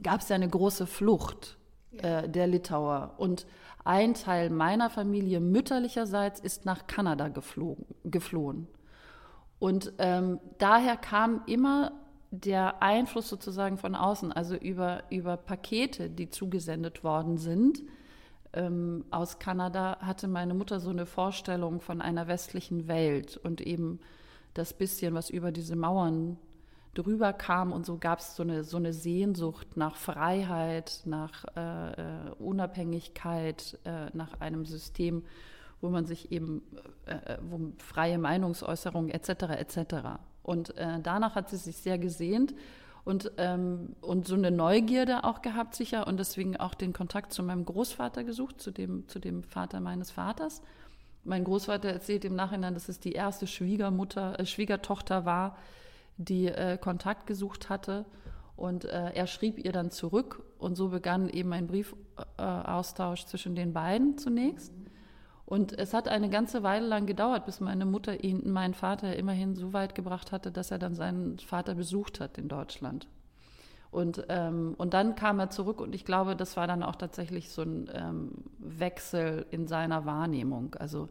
gab 0.04 0.22
es 0.22 0.30
ja 0.30 0.36
eine 0.36 0.50
große 0.50 0.86
Flucht 0.86 1.58
äh, 1.98 2.30
der 2.30 2.48
Litauer. 2.48 3.16
Und 3.18 3.48
ein 3.84 4.14
Teil 4.14 4.50
meiner 4.50 4.90
Familie 4.90 5.40
mütterlicherseits 5.40 6.40
ist 6.40 6.66
nach 6.66 6.88
Kanada 6.88 7.30
geflogen, 7.30 7.86
geflohen. 8.04 8.68
Und 9.60 9.94
ähm, 9.98 10.40
daher 10.60 10.98
kam 10.98 11.42
immer 11.48 11.94
der 12.30 12.84
Einfluss 12.84 13.30
sozusagen 13.30 13.78
von 13.78 13.96
außen, 13.96 14.32
also 14.32 14.56
über, 14.56 15.04
über 15.10 15.38
Pakete, 15.38 16.10
die 16.10 16.30
zugesendet 16.30 17.04
worden 17.04 17.38
sind. 17.38 17.82
Ähm, 18.58 19.06
aus 19.12 19.38
Kanada 19.38 20.00
hatte 20.00 20.28
meine 20.28 20.56
Mutter 20.56 20.80
so 20.80 20.90
eine 20.90 21.06
Vorstellung 21.06 21.80
von 21.80 22.02
einer 22.02 22.28
westlichen 22.28 22.88
Welt 22.88 23.38
und 23.38 23.62
eben 23.62 24.00
das 24.56 24.74
bisschen, 24.74 25.14
was 25.14 25.30
über 25.30 25.52
diese 25.52 25.76
Mauern 25.76 26.38
drüber 26.96 27.34
kam 27.34 27.72
und 27.72 27.86
so 27.86 27.98
gab 28.00 28.18
es 28.18 28.36
so 28.36 28.42
eine, 28.42 28.64
so 28.64 28.78
eine 28.78 28.94
Sehnsucht 28.94 29.78
nach 29.78 29.96
Freiheit, 29.96 31.04
nach 31.06 31.46
äh, 31.56 31.92
äh, 31.92 32.32
Unabhängigkeit, 32.40 33.78
äh, 33.86 34.08
nach 34.14 34.42
einem 34.42 34.66
System, 34.66 35.24
wo 35.80 35.90
man 35.90 36.06
sich 36.06 36.32
eben, 36.32 36.64
äh, 37.06 37.34
äh 37.34 37.38
wo 37.48 37.60
freie 37.78 38.18
Meinungsäußerung 38.18 39.10
etc. 39.10 39.30
etc. 39.60 39.96
Und 40.42 40.76
äh, 40.78 41.00
danach 41.04 41.36
hat 41.36 41.50
sie 41.50 41.58
sich 41.58 41.78
sehr 41.78 42.00
gesehnt 42.00 42.56
und, 43.08 43.32
ähm, 43.38 43.96
und 44.02 44.28
so 44.28 44.36
eine 44.36 44.52
Neugierde 44.52 45.24
auch 45.24 45.42
gehabt 45.42 45.76
sicher 45.76 46.08
und 46.08 46.18
deswegen 46.18 46.58
auch 46.58 46.74
den 46.74 46.92
Kontakt 46.92 47.32
zu 47.32 47.42
meinem 47.42 47.64
Großvater 47.64 48.26
gesucht, 48.26 48.60
zu 48.60 48.70
dem, 48.70 49.08
zu 49.08 49.20
dem 49.20 49.44
Vater 49.44 49.80
meines 49.80 50.12
Vaters. 50.12 50.62
Mein 51.24 51.46
Großvater 51.46 51.88
erzählt 51.88 52.26
im 52.26 52.36
Nachhinein, 52.36 52.74
dass 52.74 52.90
es 52.90 53.00
die 53.00 53.14
erste 53.14 53.48
Schwiegermutter, 53.48 54.46
Schwiegertochter 54.46 55.24
war, 55.24 55.56
die 56.18 56.48
äh, 56.48 56.78
Kontakt 56.78 57.28
gesucht 57.28 57.70
hatte. 57.70 58.04
Und 58.58 58.84
äh, 58.84 59.14
er 59.14 59.28
schrieb 59.28 59.64
ihr 59.64 59.72
dann 59.72 59.90
zurück 59.90 60.44
und 60.60 60.76
so 60.76 60.90
begann 60.90 61.30
eben 61.30 61.54
ein 61.54 61.68
Briefaustausch 61.68 63.24
zwischen 63.24 63.56
den 63.56 63.72
beiden 63.72 64.18
zunächst. 64.18 64.74
Und 65.48 65.80
es 65.80 65.94
hat 65.94 66.10
eine 66.10 66.30
ganze 66.30 66.62
Weile 66.62 66.86
lang 66.86 67.06
gedauert, 67.06 67.46
bis 67.46 67.62
meine 67.62 67.86
Mutter 67.86 68.22
ihn, 68.22 68.52
meinen 68.52 68.74
Vater 68.74 69.16
immerhin 69.16 69.56
so 69.56 69.72
weit 69.72 69.96
gebracht 69.96 70.34
hatte, 70.34 70.52
dass 70.52 70.72
er 70.72 70.78
dann 70.78 70.94
seinen 70.94 71.40
Vater 71.40 71.74
besucht 71.74 72.20
hat 72.20 72.38
in 72.38 72.50
Deutschland. 72.50 73.08
Und, 73.90 74.26
ähm, 74.28 74.76
und 74.78 74.94
dann 74.94 75.16
kam 75.16 75.40
er 75.40 75.50
zurück 75.50 75.80
und 75.80 75.96
ich 75.96 76.04
glaube, 76.04 76.36
das 76.36 76.58
war 76.58 76.68
dann 76.68 76.84
auch 76.84 76.98
tatsächlich 76.98 77.50
so 77.50 77.62
ein 77.62 77.90
ähm, 77.94 78.32
Wechsel 78.60 79.46
in 79.50 79.68
seiner 79.68 80.06
Wahrnehmung. 80.06 80.76
Also 80.76 81.08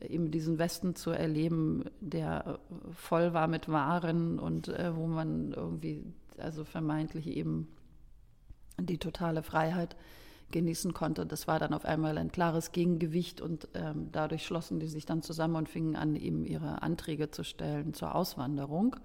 eben 0.00 0.30
diesen 0.30 0.60
Westen 0.60 0.94
zu 0.94 1.10
erleben, 1.10 1.84
der 2.00 2.46
äh, 2.46 2.92
voll 2.92 3.34
war 3.34 3.48
mit 3.48 3.68
Waren 3.68 4.38
und 4.38 4.68
äh, 4.68 4.94
wo 4.94 5.08
man 5.08 5.52
irgendwie, 5.52 6.04
also 6.36 6.62
vermeintlich 6.62 7.26
eben 7.26 7.66
die 8.80 8.98
totale 8.98 9.42
Freiheit 9.42 9.96
genießen 10.50 10.94
konnte. 10.94 11.26
Das 11.26 11.46
war 11.46 11.58
dann 11.58 11.74
auf 11.74 11.84
einmal 11.84 12.16
ein 12.18 12.32
klares 12.32 12.72
Gegengewicht 12.72 13.40
und 13.40 13.68
ähm, 13.74 14.08
dadurch 14.12 14.44
schlossen 14.44 14.80
die 14.80 14.88
sich 14.88 15.06
dann 15.06 15.22
zusammen 15.22 15.56
und 15.56 15.68
fingen 15.68 15.96
an, 15.96 16.16
eben 16.16 16.44
ihre 16.44 16.82
Anträge 16.82 17.30
zu 17.30 17.44
stellen 17.44 17.94
zur 17.94 18.14
Auswanderung, 18.14 18.96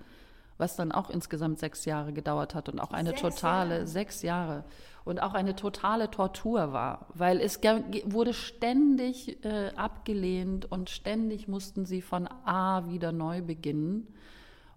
was 0.57 0.75
dann 0.75 0.91
auch 0.91 1.09
insgesamt 1.09 1.59
sechs 1.59 1.85
Jahre 1.85 2.13
gedauert 2.13 2.55
hat 2.55 2.69
und 2.69 2.79
auch 2.79 2.91
eine 2.91 3.09
sechs 3.09 3.21
totale, 3.21 3.75
Jahre. 3.75 3.87
sechs 3.87 4.21
Jahre 4.21 4.63
und 5.03 5.21
auch 5.21 5.33
eine 5.33 5.55
totale 5.55 6.09
Tortur 6.09 6.71
war, 6.71 7.07
weil 7.13 7.41
es 7.41 7.59
wurde 8.05 8.33
ständig 8.33 9.43
äh, 9.43 9.71
abgelehnt 9.75 10.71
und 10.71 10.89
ständig 10.89 11.47
mussten 11.47 11.85
sie 11.85 12.01
von 12.01 12.27
A 12.45 12.87
wieder 12.87 13.11
neu 13.11 13.41
beginnen 13.41 14.07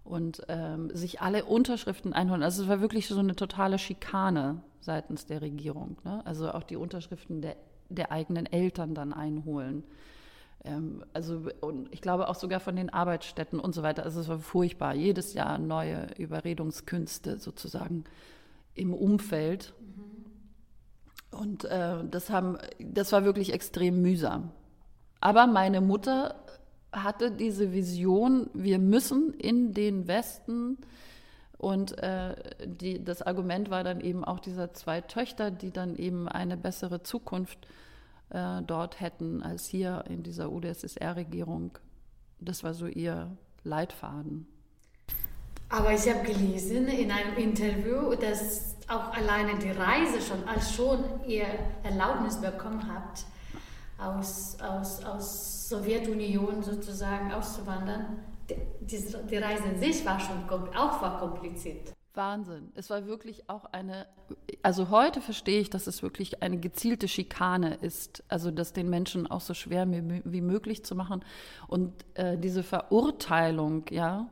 und 0.03 0.41
ähm, 0.49 0.89
sich 0.93 1.21
alle 1.21 1.45
Unterschriften 1.45 2.13
einholen. 2.13 2.43
Also 2.43 2.63
es 2.63 2.69
war 2.69 2.81
wirklich 2.81 3.07
so 3.07 3.19
eine 3.19 3.35
totale 3.35 3.77
Schikane 3.77 4.61
seitens 4.79 5.25
der 5.25 5.41
Regierung. 5.41 5.97
Ne? 6.03 6.25
Also 6.25 6.51
auch 6.51 6.63
die 6.63 6.75
Unterschriften 6.75 7.41
der, 7.41 7.55
der 7.89 8.11
eigenen 8.11 8.45
Eltern 8.45 8.93
dann 8.93 9.13
einholen. 9.13 9.83
Ähm, 10.63 11.03
also 11.13 11.47
und 11.61 11.93
ich 11.93 12.01
glaube 12.01 12.27
auch 12.27 12.35
sogar 12.35 12.59
von 12.59 12.75
den 12.75 12.89
Arbeitsstätten 12.89 13.59
und 13.59 13.73
so 13.73 13.83
weiter. 13.83 14.03
Also 14.03 14.19
es 14.19 14.27
war 14.27 14.39
furchtbar. 14.39 14.95
Jedes 14.95 15.33
Jahr 15.33 15.57
neue 15.57 16.07
Überredungskünste 16.17 17.37
sozusagen 17.37 18.03
im 18.73 18.93
Umfeld. 18.93 19.73
Mhm. 19.79 21.39
Und 21.39 21.65
äh, 21.65 22.03
das, 22.09 22.29
haben, 22.29 22.57
das 22.79 23.11
war 23.11 23.25
wirklich 23.25 23.53
extrem 23.53 24.01
mühsam. 24.01 24.51
Aber 25.19 25.47
meine 25.47 25.81
Mutter 25.81 26.35
hatte 26.91 27.31
diese 27.31 27.73
Vision, 27.73 28.49
wir 28.53 28.79
müssen 28.79 29.33
in 29.33 29.73
den 29.73 30.07
Westen 30.07 30.77
und 31.57 31.97
äh, 32.03 32.35
die, 32.65 33.03
das 33.03 33.21
Argument 33.21 33.69
war 33.69 33.83
dann 33.83 33.99
eben 33.99 34.23
auch 34.23 34.39
dieser 34.39 34.73
zwei 34.73 35.01
Töchter, 35.01 35.49
die 35.49 35.71
dann 35.71 35.95
eben 35.95 36.27
eine 36.27 36.55
bessere 36.55 37.01
Zukunft 37.01 37.67
äh, 38.29 38.61
dort 38.61 38.99
hätten 38.99 39.41
als 39.41 39.65
hier 39.65 40.03
in 40.07 40.21
dieser 40.21 40.51
UdSSR-Regierung. 40.51 41.79
Das 42.39 42.63
war 42.63 42.73
so 42.75 42.85
ihr 42.85 43.35
Leitfaden. 43.63 44.47
Aber 45.69 45.93
ich 45.93 46.07
habe 46.07 46.23
gelesen 46.25 46.87
in 46.87 47.11
einem 47.11 47.35
Interview, 47.35 48.15
dass 48.15 48.75
auch 48.87 49.11
alleine 49.13 49.57
die 49.59 49.71
Reise 49.71 50.21
schon, 50.21 50.47
als 50.47 50.73
schon 50.73 51.03
ihr 51.27 51.45
Erlaubnis 51.83 52.39
bekommen 52.39 52.87
habt, 52.87 53.25
aus, 53.97 54.57
aus, 54.61 55.03
aus 55.03 55.67
Sowjetunion 55.69 56.61
sozusagen 56.63 57.33
auszuwandern, 57.33 58.19
die, 58.49 59.03
die 59.29 59.37
Reise 59.37 59.63
in 59.65 59.79
sich 59.79 60.05
war 60.05 60.19
schon 60.19 60.49
auch 60.75 61.01
war 61.01 61.19
kompliziert. 61.19 61.93
Wahnsinn. 62.17 62.71
Es 62.75 62.89
war 62.89 63.05
wirklich 63.05 63.49
auch 63.49 63.65
eine, 63.65 64.07
also 64.63 64.89
heute 64.89 65.21
verstehe 65.21 65.61
ich, 65.61 65.69
dass 65.69 65.87
es 65.87 66.01
wirklich 66.01 66.41
eine 66.41 66.57
gezielte 66.57 67.07
Schikane 67.07 67.75
ist, 67.75 68.23
also 68.27 68.49
das 68.51 68.73
den 68.73 68.89
Menschen 68.89 69.27
auch 69.27 69.41
so 69.41 69.53
schwer 69.53 69.87
wie 69.89 70.41
möglich 70.41 70.83
zu 70.83 70.95
machen. 70.95 71.23
Und 71.67 71.93
äh, 72.15 72.37
diese 72.37 72.63
Verurteilung, 72.63 73.85
ja, 73.91 74.29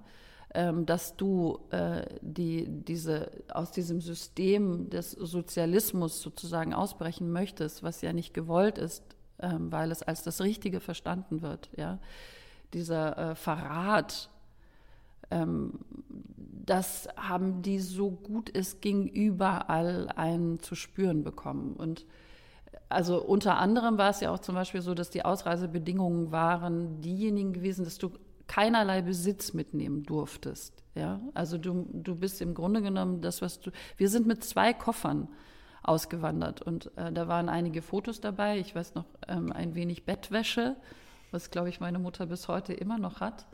ähm, 0.54 0.86
dass 0.86 1.16
du 1.16 1.60
äh, 1.70 2.06
die, 2.22 2.66
diese, 2.68 3.30
aus 3.54 3.72
diesem 3.72 4.02
System 4.02 4.90
des 4.90 5.12
Sozialismus 5.12 6.22
sozusagen 6.22 6.74
ausbrechen 6.74 7.32
möchtest, 7.32 7.84
was 7.84 8.02
ja 8.02 8.14
nicht 8.14 8.34
gewollt 8.34 8.78
ist, 8.78 9.04
ähm, 9.40 9.72
weil 9.72 9.92
es 9.92 10.02
als 10.02 10.24
das 10.24 10.42
Richtige 10.42 10.80
verstanden 10.80 11.42
wird, 11.42 11.70
ja 11.78 12.00
dieser 12.74 13.32
äh, 13.32 13.36
Verrat, 13.36 14.30
ähm, 15.32 15.80
das 16.66 17.08
haben 17.16 17.62
die 17.62 17.80
so 17.80 18.10
gut 18.12 18.50
es 18.54 18.82
ging 18.82 19.08
überall 19.08 20.10
einen 20.16 20.60
zu 20.60 20.76
spüren 20.76 21.24
bekommen. 21.24 21.76
Und 21.76 22.06
also 22.90 23.22
unter 23.22 23.58
anderem 23.58 23.98
war 23.98 24.10
es 24.10 24.20
ja 24.20 24.32
auch 24.32 24.40
zum 24.40 24.56
Beispiel 24.56 24.82
so, 24.82 24.94
dass 24.94 25.10
die 25.10 25.26
Ausreisebedingungen 25.26 26.32
waren 26.32 27.02
diejenigen 27.02 27.54
gewesen, 27.54 27.86
dass 27.86 27.98
du 27.98 28.12
keinerlei 28.48 29.02
Besitz 29.02 29.54
mitnehmen 29.54 30.04
durftest. 30.04 30.84
Ja, 30.96 31.20
also 31.34 31.58
du, 31.58 31.88
du 31.92 32.16
bist 32.16 32.42
im 32.42 32.54
Grunde 32.54 32.82
genommen 32.82 33.22
das, 33.22 33.42
was 33.42 33.60
du. 33.60 33.72
Wir 33.98 34.10
sind 34.10 34.28
mit 34.28 34.44
zwei 34.44 34.74
Koffern 34.74 35.28
ausgewandert 35.84 36.62
und 36.62 36.92
äh, 36.98 37.12
da 37.12 37.28
waren 37.28 37.50
einige 37.50 37.82
Fotos 37.82 38.22
dabei. 38.22 38.60
Ich 38.60 38.76
weiß 38.76 38.96
noch 38.96 39.06
ähm, 39.28 39.52
ein 39.52 39.76
wenig 39.76 40.06
Bettwäsche 40.06 40.76
was, 41.36 41.52
glaube 41.52 41.70
ich, 41.70 41.80
meine 41.80 42.00
Mutter 42.00 42.26
bis 42.26 42.48
heute 42.48 42.74
immer 42.74 42.98
noch 42.98 43.20
hat. 43.20 43.46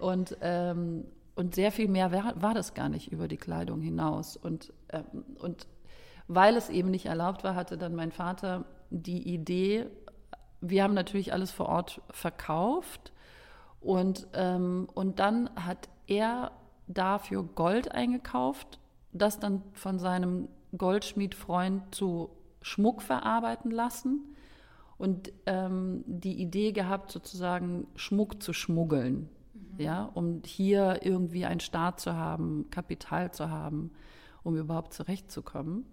Und, 0.00 0.36
ähm, 0.40 1.04
und 1.34 1.54
sehr 1.54 1.72
viel 1.72 1.88
mehr 1.88 2.12
war, 2.12 2.40
war, 2.40 2.54
das 2.54 2.72
gar 2.72 2.88
nicht 2.88 3.12
über 3.12 3.28
die 3.28 3.36
Kleidung 3.36 3.82
hinaus. 3.82 4.36
Und, 4.36 4.72
ähm, 4.90 5.24
und 5.38 5.66
weil 6.28 6.56
es 6.56 6.70
eben 6.70 6.90
nicht 6.90 7.06
erlaubt 7.06 7.44
war, 7.44 7.54
hatte 7.54 7.76
dann 7.76 7.94
mein 7.94 8.12
Vater 8.12 8.64
die 8.90 9.34
Idee, 9.34 9.86
wir 10.60 10.82
haben 10.82 10.94
natürlich 10.94 11.32
alles 11.32 11.50
vor 11.50 11.68
Ort 11.68 12.00
verkauft 12.10 13.12
und, 13.80 14.26
ähm, 14.32 14.88
und 14.94 15.18
dann 15.18 15.50
hat 15.54 15.88
er 16.06 16.52
dafür 16.86 17.42
Gold 17.42 17.92
eingekauft, 17.92 18.78
das 19.12 19.38
dann 19.38 19.62
von 19.72 19.98
seinem 19.98 20.48
Goldschmiedfreund 20.76 21.94
zu 21.94 22.30
Schmuck 22.62 23.02
verarbeiten 23.02 23.70
lassen 23.70 24.35
und 24.98 25.32
ähm, 25.46 26.04
die 26.06 26.40
Idee 26.40 26.72
gehabt, 26.72 27.10
sozusagen 27.10 27.86
Schmuck 27.96 28.42
zu 28.42 28.52
schmuggeln, 28.52 29.28
mhm. 29.54 29.60
ja, 29.78 30.10
um 30.14 30.42
hier 30.44 31.00
irgendwie 31.02 31.44
einen 31.44 31.60
Staat 31.60 32.00
zu 32.00 32.14
haben, 32.14 32.66
Kapital 32.70 33.30
zu 33.32 33.50
haben, 33.50 33.90
um 34.42 34.56
überhaupt 34.56 34.94
zurechtzukommen. 34.94 35.84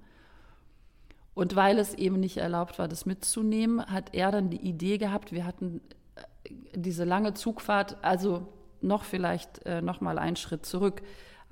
Und 1.34 1.56
weil 1.56 1.80
es 1.80 1.96
eben 1.96 2.20
nicht 2.20 2.38
erlaubt 2.38 2.78
war, 2.80 2.88
das 2.88 3.06
mitzunehmen, 3.06 3.84
hat 3.86 4.14
er 4.14 4.32
dann 4.32 4.50
die 4.50 4.62
Idee 4.62 4.98
gehabt, 4.98 5.32
wir 5.32 5.46
hatten 5.46 5.82
äh, 6.16 6.52
diese 6.76 7.04
lange 7.04 7.34
Zugfahrt, 7.34 7.98
also 8.04 8.48
noch 8.82 9.04
vielleicht 9.04 9.66
äh, 9.66 9.82
noch 9.82 10.00
mal 10.02 10.20
einen 10.20 10.36
Schritt 10.36 10.66
zurück. 10.66 11.02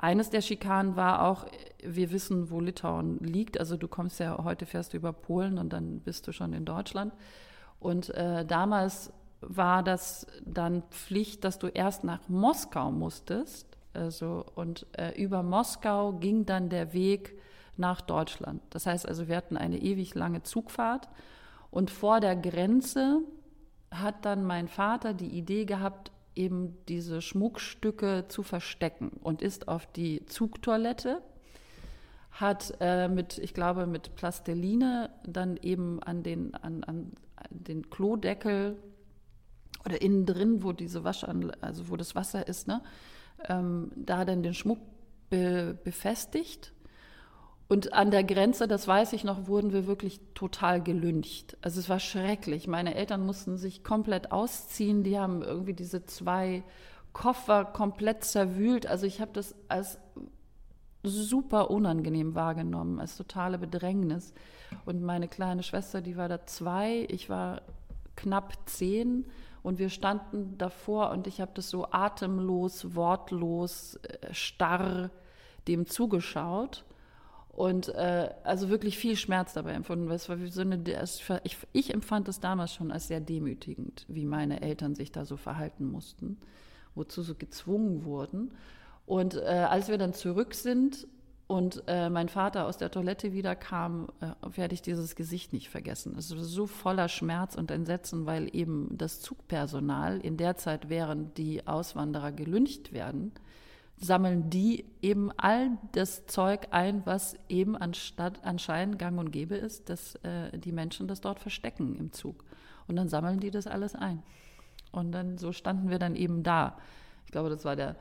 Eines 0.02 0.32
der 0.32 0.42
Schikanen 0.42 0.96
war 0.96 1.28
auch, 1.28 1.46
wir 1.84 2.12
wissen, 2.12 2.50
wo 2.50 2.60
Litauen 2.60 3.20
liegt. 3.20 3.60
Also 3.60 3.78
du 3.78 3.88
kommst 3.88 4.20
ja 4.20 4.44
heute 4.44 4.66
fährst 4.66 4.94
du 4.94 4.98
über 4.98 5.14
Polen 5.14 5.60
und 5.60 5.72
dann 5.72 6.00
bist 6.00 6.28
du 6.28 6.32
schon 6.32 6.54
in 6.54 6.66
Deutschland. 6.66 7.14
Und 7.80 8.10
äh, 8.16 8.44
damals 8.44 9.14
war 9.42 9.84
das 9.84 10.26
dann 10.44 10.82
Pflicht, 10.90 11.44
dass 11.44 11.60
du 11.60 11.68
erst 11.68 12.04
nach 12.04 12.28
Moskau 12.28 12.92
musstest. 12.92 13.68
Also, 13.94 14.44
und 14.56 14.88
äh, 14.98 15.12
über 15.22 15.44
Moskau 15.44 16.14
ging 16.14 16.48
dann 16.48 16.70
der 16.70 16.94
Weg 16.94 17.38
nach 17.78 18.02
Deutschland. 18.02 18.60
Das 18.72 18.88
heißt 18.88 19.08
also, 19.08 19.28
wir 19.28 19.38
hatten 19.38 19.56
eine 19.56 19.78
ewig 19.78 20.16
lange 20.16 20.42
Zugfahrt. 20.42 21.10
Und 21.70 21.92
vor 21.92 22.22
der 22.22 22.36
Grenze 22.36 23.20
hat 23.92 24.26
dann 24.26 24.46
mein 24.46 24.68
Vater 24.68 25.14
die 25.14 25.30
Idee 25.30 25.66
gehabt, 25.66 26.12
eben 26.36 26.78
diese 26.88 27.22
Schmuckstücke 27.22 28.26
zu 28.28 28.44
verstecken 28.44 29.10
und 29.22 29.42
ist 29.42 29.68
auf 29.68 29.86
die 29.86 30.26
Zugtoilette, 30.26 31.22
hat 32.32 32.74
äh, 32.80 33.08
mit, 33.08 33.38
ich 33.38 33.54
glaube, 33.54 33.86
mit 33.88 34.16
Plasteline 34.16 35.10
dann 35.26 35.58
eben 35.58 36.02
an 36.02 36.24
den, 36.24 36.56
an, 36.56 36.84
an 36.84 37.12
den 37.50 37.90
Klodeckel 37.90 38.78
oder 39.86 40.02
innen 40.02 40.26
drin, 40.26 40.64
wo 40.64 40.72
diese 40.72 41.04
Waschanlage, 41.04 41.62
also 41.62 41.90
wo 41.90 41.98
das 41.98 42.16
Wasser 42.16 42.48
ist, 42.48 42.68
ne, 42.68 42.82
ähm, 43.50 43.92
da 43.96 44.26
dann 44.26 44.44
den 44.44 44.54
Schmuck 44.54 44.80
be 45.30 45.78
befestigt. 45.84 46.74
Und 47.72 47.94
an 47.94 48.12
der 48.12 48.26
Grenze, 48.26 48.68
das 48.68 48.86
weiß 48.86 49.14
ich 49.14 49.24
noch, 49.24 49.48
wurden 49.48 49.72
wir 49.72 49.88
wirklich 49.88 50.20
total 50.34 50.84
gelüncht. 50.84 51.56
Also 51.62 51.80
es 51.80 51.88
war 51.88 52.02
schrecklich. 52.02 52.68
Meine 52.68 52.96
Eltern 52.96 53.26
mussten 53.26 53.56
sich 53.56 53.82
komplett 53.82 54.34
ausziehen. 54.34 55.06
Die 55.06 55.18
haben 55.18 55.42
irgendwie 55.42 55.72
diese 55.72 56.04
zwei 56.04 56.66
Koffer 57.14 57.64
komplett 57.64 58.26
zerwühlt. 58.26 58.88
Also 58.88 59.06
ich 59.06 59.22
habe 59.22 59.32
das 59.32 59.56
als 59.70 60.00
super 61.02 61.72
unangenehm 61.72 62.36
wahrgenommen, 62.36 63.00
als 63.00 63.16
totale 63.16 63.58
Bedrängnis. 63.58 64.34
Und 64.84 65.02
meine 65.02 65.30
kleine 65.30 65.64
Schwester, 65.64 66.02
die 66.02 66.18
war 66.18 66.28
da 66.28 66.46
zwei, 66.46 67.08
ich 67.10 67.30
war 67.30 67.62
knapp 68.18 68.52
zehn 68.66 69.24
und 69.64 69.80
wir 69.80 69.88
standen 69.88 70.58
davor 70.58 71.12
und 71.12 71.26
ich 71.26 71.40
habe 71.40 71.52
das 71.54 71.70
so 71.70 71.88
atemlos, 71.90 72.96
wortlos, 72.96 73.96
äh, 73.96 74.34
starr 74.34 75.10
dem 75.70 75.88
zugeschaut. 75.88 76.84
Und 77.52 77.90
äh, 77.90 78.30
also 78.44 78.70
wirklich 78.70 78.98
viel 78.98 79.18
Schmerz 79.18 79.54
dabei 79.54 79.74
empfunden. 79.74 80.10
Es 80.10 80.30
war 80.30 80.38
so 80.48 80.62
eine, 80.62 80.82
ich, 81.44 81.58
ich 81.74 81.94
empfand 81.94 82.30
es 82.30 82.40
damals 82.40 82.74
schon 82.74 82.92
als 82.92 83.10
sehr 83.10 83.20
demütigend, 83.20 84.06
wie 84.08 84.26
meine 84.26 84.62
Eltern 84.62 84.96
sich 84.96 85.12
da 85.12 85.26
so 85.26 85.36
verhalten 85.36 85.86
mussten, 85.86 86.38
wozu 86.96 87.22
so 87.22 87.36
gezwungen 87.36 88.06
wurden. 88.06 88.54
Und 89.06 89.36
äh, 89.36 89.68
als 89.70 89.90
wir 89.90 89.98
dann 89.98 90.14
zurück 90.14 90.54
sind 90.54 91.08
und 91.48 91.84
äh, 91.88 92.10
mein 92.10 92.30
Vater 92.30 92.66
aus 92.66 92.78
der 92.78 92.90
Toilette 92.90 93.34
wieder 93.34 93.58
kam, 93.58 94.08
äh, 94.22 94.56
werde 94.56 94.74
ich 94.74 94.82
dieses 94.82 95.18
Gesicht 95.18 95.52
nicht 95.52 95.68
vergessen. 95.70 96.16
Es 96.18 96.34
war 96.34 96.46
so 96.46 96.68
voller 96.68 97.10
Schmerz 97.10 97.56
und 97.56 97.70
Entsetzen, 97.70 98.26
weil 98.26 98.56
eben 98.56 98.98
das 98.98 99.20
Zugpersonal 99.20 100.22
in 100.22 100.38
der 100.38 100.56
Zeit, 100.56 100.88
während 100.88 101.38
die 101.38 101.68
Auswanderer 101.68 102.32
gelüncht 102.32 102.94
werden, 102.94 103.34
sammeln 104.02 104.50
die 104.50 104.86
eben 105.02 105.32
all 105.38 105.78
das 105.92 106.26
Zeug 106.26 106.68
ein, 106.72 107.06
was 107.06 107.36
eben 107.50 107.78
anstatt, 107.78 108.44
anscheinend 108.44 108.98
gang 108.98 109.20
und 109.20 109.32
gäbe 109.32 109.56
ist, 109.56 109.90
dass 109.90 110.16
äh, 110.16 110.58
die 110.58 110.72
Menschen 110.72 111.08
das 111.08 111.22
dort 111.22 111.40
verstecken 111.40 111.96
im 111.96 112.12
Zug. 112.12 112.44
Und 112.88 112.96
dann 112.96 113.10
sammeln 113.10 113.40
die 113.40 113.52
das 113.52 113.68
alles 113.68 113.96
ein. 113.96 114.24
Und 114.92 115.12
dann 115.12 115.38
so 115.38 115.52
standen 115.52 115.90
wir 115.90 116.00
dann 116.00 116.16
eben 116.16 116.42
da. 116.42 116.78
Ich 117.26 117.32
glaube, 117.32 117.50
das 117.50 117.64
war 117.64 117.76
der 117.76 117.96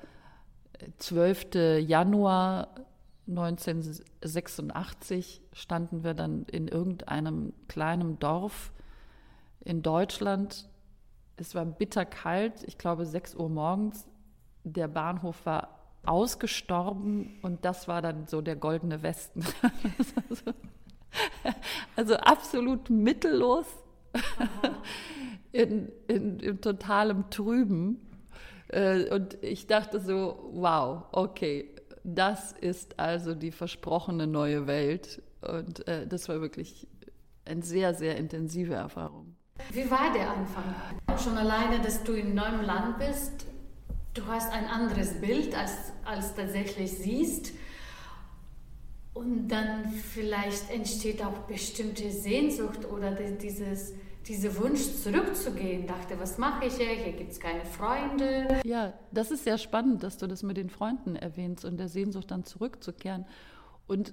12. 0.99 1.87
Januar 1.87 2.69
1986 3.29 5.43
standen 5.53 6.03
wir 6.03 6.15
dann 6.15 6.45
in 6.45 6.67
irgendeinem 6.67 7.53
kleinen 7.69 8.19
Dorf 8.19 8.73
in 9.61 9.83
Deutschland. 9.83 10.67
Es 11.37 11.55
war 11.55 11.67
bitterkalt, 11.67 12.65
ich 12.67 12.79
glaube 12.79 13.05
6 13.05 13.35
Uhr 13.35 13.51
morgens. 13.51 14.09
Der 14.65 14.89
Bahnhof 14.89 15.47
war 15.47 15.80
ausgestorben 16.05 17.39
und 17.43 17.65
das 17.65 17.89
war 17.89 18.03
dann 18.03 18.27
so 18.27 18.41
der 18.41 18.57
goldene 18.57 19.03
Westen. 19.03 19.45
also, 21.97 22.17
absolut 22.17 22.91
mittellos, 22.91 23.67
in, 25.53 25.91
in, 26.09 26.41
in 26.41 26.61
totalem 26.61 27.31
Trüben. 27.31 28.01
Äh, 28.69 29.13
und 29.13 29.39
ich 29.43 29.67
dachte 29.67 30.01
so, 30.01 30.51
wow, 30.53 31.05
okay, 31.13 31.71
das 32.05 32.53
ist 32.53 32.99
also 32.99 33.35
die 33.35 33.51
versprochene 33.51 34.27
neue 34.27 34.67
Welt. 34.67 35.23
Und 35.43 35.87
äh, 35.87 36.07
das 36.07 36.29
war 36.29 36.41
wirklich 36.41 36.87
eine 37.45 37.63
sehr, 37.63 37.95
sehr 37.95 38.17
intensive 38.17 38.75
Erfahrung. 38.75 39.37
Wie 39.73 39.91
war 39.91 40.13
der 40.13 40.31
Anfang? 40.31 40.75
Schon 41.19 41.37
alleine, 41.37 41.81
dass 41.81 42.03
du 42.03 42.13
in 42.13 42.35
neuem 42.35 42.63
Land 42.63 42.99
bist, 42.99 43.47
du 44.15 44.27
hast 44.27 44.53
ein 44.53 44.67
anderes 44.67 45.21
Bild, 45.21 45.55
als, 45.55 45.93
als 46.05 46.35
tatsächlich 46.35 46.91
siehst. 46.93 47.53
Und 49.13 49.49
dann 49.49 49.93
vielleicht 49.93 50.71
entsteht 50.71 51.23
auch 51.23 51.39
bestimmte 51.47 52.11
Sehnsucht 52.11 52.85
oder 52.91 53.11
dieses 53.13 53.93
dieser 54.27 54.57
Wunsch 54.59 54.81
zurückzugehen, 55.03 55.87
dachte, 55.87 56.19
was 56.19 56.39
mache 56.39 56.67
ich 56.67 56.75
hier? 56.75 56.91
Hier 56.91 57.13
gibt 57.13 57.33
es 57.33 57.41
keine 57.41 57.65
Freunde. 57.65 58.61
Ja, 58.65 58.93
das 59.13 59.31
ist 59.31 59.45
sehr 59.45 59.59
spannend, 59.59 60.03
dass 60.03 60.19
du 60.19 60.27
das 60.27 60.43
mit 60.43 60.57
den 60.57 60.71
Freunden 60.71 61.17
erwähnst 61.17 61.65
und 61.65 61.79
der 61.79 61.89
Sehnsucht 61.89 62.31
dann 62.31 62.45
zurückzukehren. 62.45 63.27
Und 63.87 64.13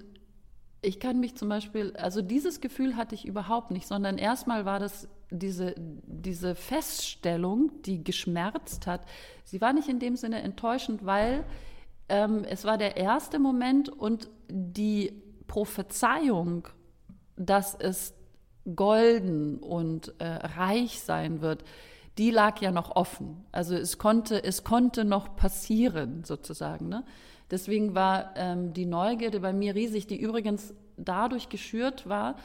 ich 0.80 1.00
kann 1.00 1.18
mich 1.18 1.34
zum 1.36 1.48
Beispiel, 1.48 1.94
also 1.96 2.22
dieses 2.22 2.60
Gefühl 2.60 2.96
hatte 2.96 3.14
ich 3.14 3.26
überhaupt 3.26 3.70
nicht, 3.70 3.86
sondern 3.86 4.16
erstmal 4.16 4.64
war 4.64 4.78
das 4.78 5.08
diese, 5.30 5.74
diese 5.76 6.54
Feststellung, 6.54 7.70
die 7.82 8.04
geschmerzt 8.04 8.86
hat. 8.86 9.02
Sie 9.44 9.60
war 9.60 9.72
nicht 9.72 9.88
in 9.88 9.98
dem 9.98 10.16
Sinne 10.16 10.42
enttäuschend, 10.42 11.04
weil 11.04 11.44
ähm, 12.08 12.44
es 12.44 12.64
war 12.64 12.78
der 12.78 12.96
erste 12.96 13.38
Moment 13.38 13.88
und 13.88 14.30
die 14.48 15.22
Prophezeiung, 15.46 16.68
dass 17.36 17.74
es 17.74 18.14
golden 18.74 19.58
und 19.58 20.14
äh, 20.18 20.26
reich 20.26 21.00
sein 21.00 21.40
wird, 21.40 21.64
die 22.18 22.30
lag 22.30 22.60
ja 22.60 22.70
noch 22.70 22.96
offen. 22.96 23.44
Also 23.52 23.74
es 23.76 23.98
konnte, 23.98 24.42
es 24.42 24.64
konnte 24.64 25.04
noch 25.04 25.36
passieren, 25.36 26.24
sozusagen. 26.24 26.88
Ne? 26.88 27.04
Deswegen 27.50 27.94
war 27.94 28.32
ähm, 28.36 28.72
die 28.72 28.86
Neugierde 28.86 29.40
bei 29.40 29.52
mir 29.52 29.74
riesig, 29.74 30.06
die 30.06 30.20
übrigens 30.20 30.74
dadurch 30.96 31.48
geschürt 31.48 32.08
war, 32.08 32.36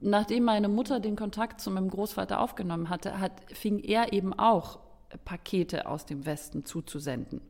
nachdem 0.00 0.44
meine 0.44 0.68
Mutter 0.68 1.00
den 1.00 1.16
Kontakt 1.16 1.60
zu 1.60 1.70
meinem 1.70 1.90
Großvater 1.90 2.40
aufgenommen 2.40 2.90
hatte, 2.90 3.18
hat, 3.18 3.32
fing 3.52 3.78
er 3.78 4.12
eben 4.12 4.32
auch 4.32 4.78
Pakete 5.24 5.86
aus 5.86 6.06
dem 6.06 6.26
Westen 6.26 6.64
zuzusenden. 6.64 7.40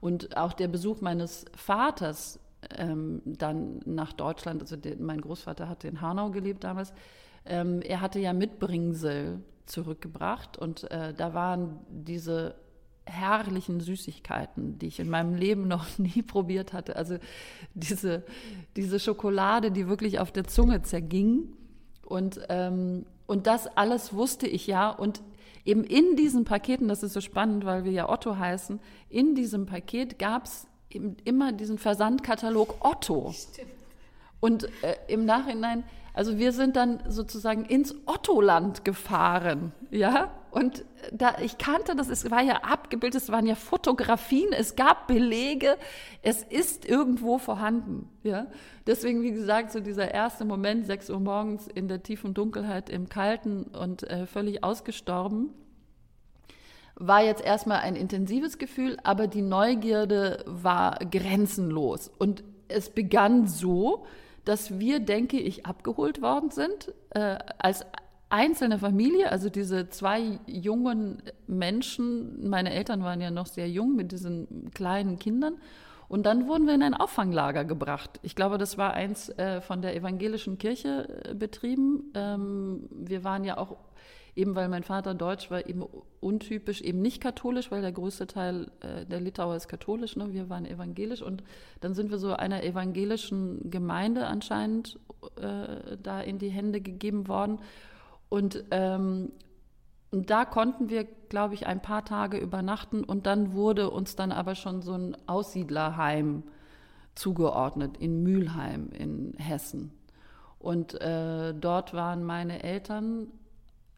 Und 0.00 0.36
auch 0.36 0.52
der 0.52 0.68
Besuch 0.68 1.00
meines 1.00 1.44
Vaters 1.56 2.38
ähm, 2.76 3.22
dann 3.24 3.80
nach 3.84 4.12
Deutschland, 4.12 4.62
also 4.62 4.76
der, 4.76 4.96
mein 4.98 5.20
Großvater 5.20 5.68
hatte 5.68 5.88
in 5.88 6.00
Hanau 6.00 6.30
gelebt 6.30 6.64
damals, 6.64 6.92
ähm, 7.44 7.80
er 7.82 8.00
hatte 8.00 8.20
ja 8.20 8.32
Mitbringsel 8.32 9.40
zurückgebracht 9.66 10.58
und 10.58 10.90
äh, 10.90 11.12
da 11.14 11.34
waren 11.34 11.78
diese 11.88 12.54
herrlichen 13.08 13.80
Süßigkeiten, 13.80 14.78
die 14.78 14.86
ich 14.86 15.00
in 15.00 15.08
meinem 15.08 15.34
Leben 15.34 15.68
noch 15.68 15.86
nie 15.98 16.22
probiert 16.22 16.72
hatte. 16.72 16.96
Also 16.96 17.18
diese, 17.74 18.24
diese 18.76 19.00
Schokolade, 19.00 19.70
die 19.70 19.88
wirklich 19.88 20.18
auf 20.18 20.32
der 20.32 20.44
Zunge 20.44 20.82
zerging. 20.82 21.52
Und, 22.04 22.40
ähm, 22.48 23.06
und 23.26 23.46
das 23.46 23.66
alles 23.66 24.12
wusste 24.12 24.46
ich 24.46 24.66
ja. 24.66 24.90
Und 24.90 25.22
eben 25.64 25.84
in 25.84 26.16
diesen 26.16 26.44
Paketen, 26.44 26.88
das 26.88 27.02
ist 27.02 27.12
so 27.12 27.20
spannend, 27.20 27.64
weil 27.64 27.84
wir 27.84 27.92
ja 27.92 28.08
Otto 28.08 28.36
heißen, 28.36 28.80
in 29.10 29.34
diesem 29.34 29.66
Paket 29.66 30.18
gab 30.18 30.44
es 30.44 30.66
immer 31.24 31.52
diesen 31.52 31.78
Versandkatalog 31.78 32.76
Otto. 32.80 33.32
Stimmt. 33.32 33.68
Und 34.40 34.64
äh, 34.82 34.96
im 35.08 35.24
Nachhinein 35.24 35.84
also 36.18 36.36
wir 36.36 36.50
sind 36.50 36.74
dann 36.74 36.98
sozusagen 37.06 37.64
ins 37.64 37.94
Ottoland 38.06 38.84
gefahren, 38.84 39.70
ja. 39.92 40.32
Und 40.50 40.84
da 41.12 41.36
ich 41.42 41.58
kannte 41.58 41.94
das, 41.94 42.08
es 42.08 42.30
war 42.30 42.42
ja 42.42 42.62
abgebildet, 42.62 43.22
es 43.22 43.30
waren 43.30 43.46
ja 43.46 43.54
Fotografien, 43.54 44.52
es 44.52 44.76
gab 44.76 45.06
Belege, 45.06 45.76
es 46.22 46.42
ist 46.42 46.84
irgendwo 46.86 47.38
vorhanden, 47.38 48.08
ja. 48.22 48.46
Deswegen, 48.86 49.22
wie 49.22 49.32
gesagt, 49.32 49.72
so 49.72 49.80
dieser 49.80 50.12
erste 50.12 50.44
Moment, 50.44 50.86
sechs 50.86 51.10
Uhr 51.10 51.20
morgens 51.20 51.68
in 51.68 51.88
der 51.88 52.02
tiefen 52.02 52.34
Dunkelheit 52.34 52.88
im 52.88 53.08
Kalten 53.08 53.64
und 53.64 54.02
äh, 54.04 54.26
völlig 54.26 54.64
ausgestorben, 54.64 55.50
war 56.96 57.22
jetzt 57.22 57.44
erstmal 57.44 57.80
ein 57.80 57.94
intensives 57.94 58.58
Gefühl, 58.58 58.96
aber 59.04 59.26
die 59.28 59.42
Neugierde 59.42 60.42
war 60.46 60.98
grenzenlos. 60.98 62.10
Und 62.18 62.42
es 62.66 62.90
begann 62.90 63.46
so, 63.46 64.06
dass 64.44 64.78
wir, 64.78 65.00
denke 65.00 65.38
ich, 65.38 65.66
abgeholt 65.66 66.22
worden 66.22 66.50
sind 66.50 66.92
äh, 67.10 67.38
als 67.58 67.84
einzelne 68.30 68.78
Familie, 68.78 69.30
also 69.30 69.48
diese 69.48 69.88
zwei 69.88 70.38
jungen 70.46 71.22
Menschen, 71.46 72.48
meine 72.48 72.72
Eltern 72.72 73.02
waren 73.02 73.20
ja 73.20 73.30
noch 73.30 73.46
sehr 73.46 73.68
jung 73.68 73.96
mit 73.96 74.12
diesen 74.12 74.70
kleinen 74.74 75.18
Kindern. 75.18 75.54
Und 76.08 76.24
dann 76.24 76.48
wurden 76.48 76.66
wir 76.66 76.74
in 76.74 76.82
ein 76.82 76.94
Auffanglager 76.94 77.66
gebracht. 77.66 78.18
Ich 78.22 78.34
glaube, 78.34 78.56
das 78.56 78.78
war 78.78 78.94
eins 78.94 79.28
äh, 79.28 79.60
von 79.60 79.82
der 79.82 79.94
evangelischen 79.94 80.56
Kirche 80.56 81.22
äh, 81.24 81.34
betrieben. 81.34 82.10
Ähm, 82.14 82.88
wir 82.90 83.24
waren 83.24 83.44
ja 83.44 83.58
auch 83.58 83.76
eben 84.38 84.54
weil 84.54 84.68
mein 84.68 84.84
Vater 84.84 85.14
deutsch 85.14 85.50
war, 85.50 85.66
eben 85.66 85.84
untypisch, 86.20 86.80
eben 86.80 87.02
nicht 87.02 87.20
katholisch, 87.20 87.72
weil 87.72 87.82
der 87.82 87.90
größte 87.90 88.28
Teil 88.28 88.70
äh, 88.80 89.04
der 89.04 89.20
Litauer 89.20 89.56
ist 89.56 89.66
katholisch, 89.66 90.14
ne? 90.14 90.32
wir 90.32 90.48
waren 90.48 90.64
evangelisch 90.64 91.22
und 91.22 91.42
dann 91.80 91.92
sind 91.92 92.10
wir 92.12 92.18
so 92.18 92.32
einer 92.34 92.62
evangelischen 92.62 93.68
Gemeinde 93.68 94.28
anscheinend 94.28 94.96
äh, 95.40 95.96
da 96.00 96.20
in 96.20 96.38
die 96.38 96.50
Hände 96.50 96.80
gegeben 96.80 97.26
worden 97.26 97.58
und 98.28 98.64
ähm, 98.70 99.32
da 100.10 100.44
konnten 100.44 100.88
wir, 100.88 101.04
glaube 101.04 101.54
ich, 101.54 101.66
ein 101.66 101.82
paar 101.82 102.04
Tage 102.04 102.38
übernachten 102.38 103.04
und 103.04 103.26
dann 103.26 103.52
wurde 103.52 103.90
uns 103.90 104.16
dann 104.16 104.32
aber 104.32 104.54
schon 104.54 104.80
so 104.82 104.92
ein 104.92 105.16
Aussiedlerheim 105.26 106.44
zugeordnet 107.14 107.96
in 107.98 108.22
Mülheim 108.22 108.90
in 108.92 109.34
Hessen. 109.38 109.92
Und 110.58 111.00
äh, 111.00 111.54
dort 111.54 111.94
waren 111.94 112.24
meine 112.24 112.62
Eltern 112.62 113.28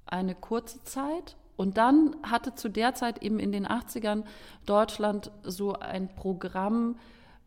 eine 0.06 0.34
kurze 0.34 0.82
Zeit. 0.84 1.36
Und 1.56 1.76
dann 1.76 2.16
hatte 2.22 2.54
zu 2.54 2.68
der 2.68 2.94
Zeit 2.94 3.22
eben 3.22 3.38
in 3.38 3.52
den 3.52 3.66
80ern 3.66 4.24
Deutschland 4.66 5.30
so 5.42 5.74
ein 5.74 6.08
Programm, 6.14 6.96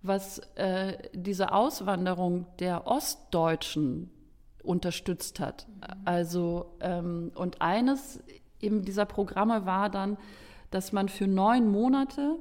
was 0.02 0.40
äh, 0.56 0.98
diese 1.14 1.52
Auswanderung 1.52 2.46
der 2.60 2.88
Ostdeutschen 2.88 4.12
unterstützt 4.64 5.40
hat. 5.40 5.68
Also, 6.06 6.74
ähm, 6.80 7.32
und 7.36 7.62
eines 7.62 8.24
eben 8.60 8.84
dieser 8.84 9.06
Programme 9.06 9.66
war 9.66 9.90
dann, 9.90 10.18
dass 10.72 10.92
man 10.92 11.10
für 11.10 11.28
neun 11.28 11.70
Monate 11.70 12.38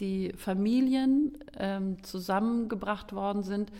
die 0.00 0.32
Familien 0.36 1.38
ähm, 1.58 2.02
zusammengebracht 2.02 3.14
worden 3.14 3.42
sind 3.42 3.70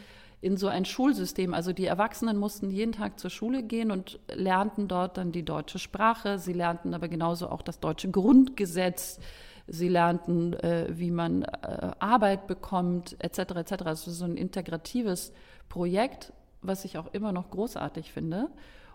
in 0.41 0.57
so 0.57 0.69
ein 0.69 0.85
Schulsystem. 0.85 1.55
Also 1.55 1.73
die 1.73 1.87
Erwachsenen 1.87 2.37
mussten 2.37 2.71
jeden 2.71 2.93
Tag 2.93 3.19
zur 3.19 3.31
Schule 3.31 3.63
gehen 3.63 3.91
und 3.91 4.19
lernten 4.33 4.87
dort 4.89 5.17
dann 5.17 5.33
die 5.33 5.45
deutsche 5.45 5.79
Sprache. 5.79 6.39
Sie 6.39 6.53
lernten 6.53 6.95
aber 6.95 7.09
genauso 7.09 7.49
auch 7.49 7.63
das 7.63 7.81
deutsche 7.81 8.11
Grundgesetz, 8.11 9.19
sie 9.67 9.89
lernten, 9.89 10.55
äh, 10.55 10.87
wie 10.91 11.11
man 11.11 11.43
äh, 11.43 11.91
Arbeit 11.99 12.47
bekommt, 12.47 13.17
etc. 13.19 13.57
etc. 13.57 13.73
Also 13.85 14.11
so 14.11 14.25
ein 14.25 14.37
integratives 14.37 15.33
Projekt, 15.69 16.33
was 16.67 16.85
ich 16.85 16.99
auch 16.99 17.13
immer 17.13 17.33
noch 17.33 17.51
großartig 17.51 18.13
finde. 18.13 18.49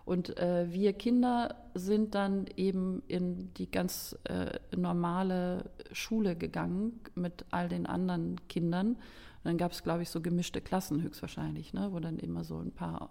Und 0.04 0.36
äh, 0.38 0.66
wir 0.72 0.94
Kinder 0.94 1.54
sind 1.74 2.14
dann 2.14 2.46
eben 2.56 3.02
in 3.06 3.54
die 3.54 3.70
ganz 3.70 4.16
äh, 4.24 4.58
normale 4.76 5.70
Schule 5.92 6.34
gegangen 6.34 7.00
mit 7.14 7.44
all 7.50 7.68
den 7.68 7.86
anderen 7.86 8.36
Kindern. 8.48 8.88
Und 8.88 9.44
dann 9.44 9.58
gab 9.58 9.72
es, 9.72 9.82
glaube 9.82 10.02
ich, 10.02 10.10
so 10.10 10.20
gemischte 10.20 10.60
Klassen 10.60 11.02
höchstwahrscheinlich, 11.02 11.72
ne? 11.72 11.88
wo 11.92 12.00
dann 12.00 12.18
immer 12.18 12.42
so 12.42 12.58
ein 12.58 12.72
paar 12.72 13.10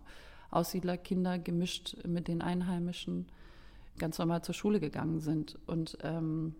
Aussiedlerkinder 0.49 1.39
gemischt 1.39 1.97
mit 2.05 2.27
den 2.27 2.41
Einheimischen 2.41 3.27
ganz 3.97 4.17
normal 4.17 4.43
zur 4.43 4.55
Schule 4.55 4.81
gegangen 4.81 5.21
sind. 5.21 5.57
Und 5.67 5.97
ähm, 6.03 6.55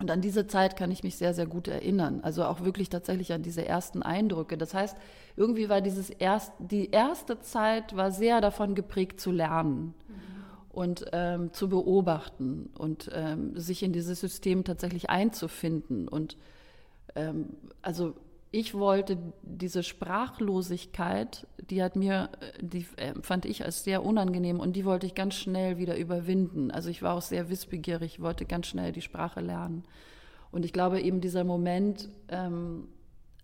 und 0.00 0.10
an 0.10 0.20
diese 0.20 0.46
Zeit 0.46 0.76
kann 0.76 0.92
ich 0.92 1.02
mich 1.02 1.16
sehr, 1.16 1.34
sehr 1.34 1.46
gut 1.46 1.66
erinnern. 1.66 2.20
Also 2.22 2.44
auch 2.44 2.60
wirklich 2.60 2.88
tatsächlich 2.88 3.32
an 3.32 3.42
diese 3.42 3.66
ersten 3.66 4.02
Eindrücke. 4.02 4.56
Das 4.56 4.72
heißt, 4.72 4.96
irgendwie 5.36 5.68
war 5.68 5.80
dieses 5.80 6.08
erst, 6.08 6.52
die 6.60 6.90
erste 6.90 7.40
Zeit 7.40 7.96
war 7.96 8.12
sehr 8.12 8.40
davon 8.40 8.76
geprägt 8.76 9.20
zu 9.20 9.32
lernen 9.32 9.94
mhm. 10.06 10.14
und 10.70 11.06
ähm, 11.12 11.52
zu 11.52 11.68
beobachten 11.68 12.70
und 12.78 13.10
ähm, 13.12 13.58
sich 13.58 13.82
in 13.82 13.92
dieses 13.92 14.20
System 14.20 14.62
tatsächlich 14.62 15.10
einzufinden. 15.10 16.06
Und 16.06 16.36
ähm, 17.16 17.48
also 17.82 18.14
ich 18.50 18.74
wollte 18.74 19.18
diese 19.42 19.82
Sprachlosigkeit, 19.82 21.46
die 21.58 21.82
hat 21.82 21.96
mir, 21.96 22.30
die 22.60 22.86
äh, 22.96 23.14
fand 23.20 23.44
ich 23.44 23.64
als 23.64 23.84
sehr 23.84 24.04
unangenehm 24.04 24.58
und 24.58 24.74
die 24.74 24.86
wollte 24.86 25.06
ich 25.06 25.14
ganz 25.14 25.34
schnell 25.34 25.76
wieder 25.76 25.96
überwinden. 25.98 26.70
Also 26.70 26.88
ich 26.88 27.02
war 27.02 27.14
auch 27.14 27.22
sehr 27.22 27.50
wissbegierig, 27.50 28.20
wollte 28.20 28.46
ganz 28.46 28.66
schnell 28.66 28.92
die 28.92 29.02
Sprache 29.02 29.40
lernen. 29.40 29.84
Und 30.50 30.64
ich 30.64 30.72
glaube 30.72 31.00
eben 31.00 31.20
dieser 31.20 31.44
Moment, 31.44 32.08
ähm, 32.28 32.88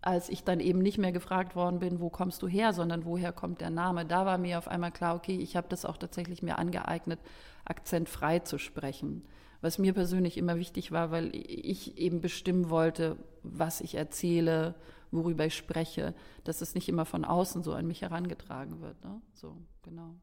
als 0.01 0.31
ich 0.31 0.43
dann 0.43 0.61
eben 0.61 0.79
nicht 0.79 0.97
mehr 0.97 1.13
gefragt 1.13 1.55
worden 1.55 1.81
bin, 1.81 2.01
wo 2.01 2.09
kommst 2.09 2.41
du 2.41 2.49
her, 2.49 2.73
sondern 2.73 3.05
woher 3.05 3.33
kommt 3.33 3.61
der 3.61 3.71
Name, 3.71 4.07
da 4.07 4.25
war 4.25 4.39
mir 4.39 4.57
auf 4.57 4.69
einmal 4.69 4.91
klar, 4.91 5.17
okay, 5.17 5.37
ich 5.37 5.55
habe 5.57 5.67
das 5.69 5.85
auch 5.85 5.99
tatsächlich 5.99 6.43
mir 6.43 6.59
angeeignet, 6.59 7.21
akzentfrei 7.67 8.39
zu 8.39 8.59
sprechen 8.59 9.23
was 9.65 9.79
mir 9.79 9.95
persönlich 9.95 10.37
immer 10.37 10.59
wichtig 10.59 10.93
war, 10.93 11.11
weil 11.11 11.35
ich 11.35 11.97
eben 11.97 12.21
bestimmen 12.21 12.69
wollte, 12.69 13.17
was 13.43 13.81
ich 13.81 13.95
erzähle, 13.95 14.75
worüber 15.15 15.47
ich 15.47 15.57
spreche, 15.57 16.15
dass 16.45 16.61
es 16.61 16.75
nicht 16.75 16.89
immer 16.89 17.05
von 17.05 17.25
außen 17.25 17.63
so 17.63 17.73
an 17.73 17.87
mich 17.87 18.03
herangetragen 18.03 18.81
wird. 18.81 19.03
Ne? 19.05 19.21
So, 19.33 19.57
genau. 19.83 20.15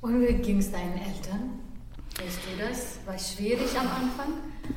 Und 0.00 0.20
wie 0.20 0.34
ging 0.34 0.58
es 0.58 0.70
deinen 0.70 0.98
Eltern? 0.98 1.60
Weißt 2.20 2.40
du 2.44 2.58
das? 2.58 3.06
War 3.06 3.14
es 3.14 3.34
schwierig 3.34 3.78
am 3.78 3.86
Anfang? 3.86 4.32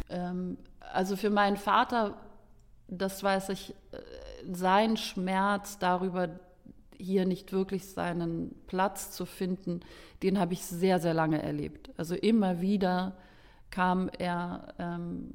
Ähm, 0.10 0.58
also 0.94 1.16
für 1.16 1.30
meinen 1.30 1.58
Vater, 1.58 2.18
das 2.88 3.24
weiß 3.24 3.50
ich, 3.50 3.72
äh, 3.92 3.98
sein 4.52 4.98
Schmerz 4.98 5.80
darüber, 5.80 6.30
hier 6.98 7.26
nicht 7.26 7.52
wirklich 7.52 7.88
seinen 7.88 8.54
Platz 8.68 9.12
zu 9.12 9.26
finden, 9.26 9.82
den 10.22 10.40
habe 10.40 10.54
ich 10.54 10.64
sehr, 10.66 11.00
sehr 11.00 11.14
lange 11.14 11.42
erlebt. 11.42 11.90
Also 11.98 12.16
immer 12.16 12.62
wieder 12.62 13.18
kam 13.72 14.10
er, 14.20 14.74
ähm, 14.78 15.32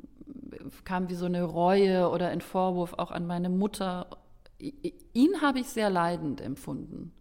kam 0.84 1.08
wie 1.08 1.14
so 1.14 1.26
eine 1.26 1.42
Reue 1.42 2.08
oder 2.10 2.28
ein 2.28 2.40
Vorwurf 2.40 2.94
auch 2.94 3.10
an 3.10 3.26
meine 3.26 3.48
Mutter. 3.48 4.06
Ihn 4.58 5.42
habe 5.42 5.60
ich 5.60 5.68
sehr 5.68 5.90
leidend 5.90 6.40
empfunden. 6.40 7.12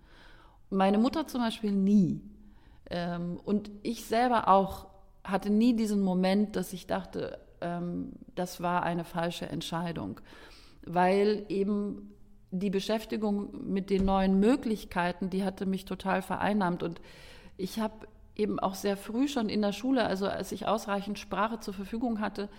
Meine 0.70 0.98
Mutter 0.98 1.28
zum 1.28 1.42
Beispiel 1.42 1.72
nie. 1.72 2.22
Ähm, 2.90 3.40
und 3.44 3.72
ich 3.84 4.06
selber 4.06 4.48
auch 4.48 4.88
hatte 5.24 5.50
nie 5.50 5.76
diesen 5.76 6.02
Moment, 6.02 6.56
dass 6.56 6.72
ich 6.74 6.88
dachte, 6.88 7.40
ähm, 7.62 8.12
das 8.36 8.62
war 8.62 8.84
eine 8.84 9.04
falsche 9.04 9.48
Entscheidung, 9.48 10.22
weil 10.86 11.46
eben 11.50 12.12
die 12.52 12.70
Beschäftigung 12.70 13.72
mit 13.72 13.90
den 13.90 14.06
neuen 14.06 14.40
Möglichkeiten, 14.40 15.30
die 15.30 15.44
hatte 15.44 15.66
mich 15.66 15.86
total 15.86 16.22
vereinnahmt 16.22 16.84
und 16.84 17.02
ich 17.58 17.80
habe 17.80 18.08
eben 18.36 18.60
auch 18.60 18.76
sehr 18.76 18.98
früh 18.98 19.28
schon 19.28 19.50
in 19.50 19.62
der 19.62 19.72
Schule, 19.72 20.06
also 20.06 20.28
als 20.28 20.52
ich 20.52 20.68
ausreichend 20.68 21.20
Sprache 21.20 21.60
zur 21.60 21.74
Verfügung 21.74 22.20
hatte, 22.20 22.50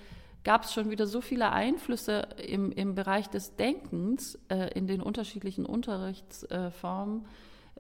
gab 0.47 0.63
es 0.63 0.73
schon 0.73 0.91
wieder 0.91 1.09
so 1.09 1.21
viele 1.21 1.51
Einflüsse 1.51 2.29
im, 2.39 2.71
im 2.71 2.95
Bereich 2.95 3.29
des 3.29 3.57
Denkens 3.57 4.39
äh, 4.49 4.73
in 4.79 4.87
den 4.87 5.03
unterschiedlichen 5.03 5.67
Unterrichtsformen, 5.67 7.27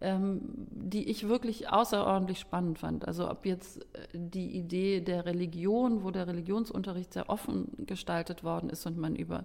äh, 0.00 0.08
ähm, 0.08 0.40
die 0.42 1.08
ich 1.08 1.28
wirklich 1.28 1.70
außerordentlich 1.70 2.40
spannend 2.40 2.80
fand. 2.80 3.06
Also 3.06 3.30
ob 3.30 3.46
jetzt 3.46 3.82
äh, 3.82 4.08
die 4.12 4.50
Idee 4.56 5.00
der 5.00 5.26
Religion, 5.26 6.02
wo 6.02 6.10
der 6.10 6.26
Religionsunterricht 6.26 7.12
sehr 7.12 7.30
offen 7.30 7.68
gestaltet 7.86 8.42
worden 8.42 8.68
ist 8.68 8.84
und 8.84 8.98
man 8.98 9.14
über 9.14 9.44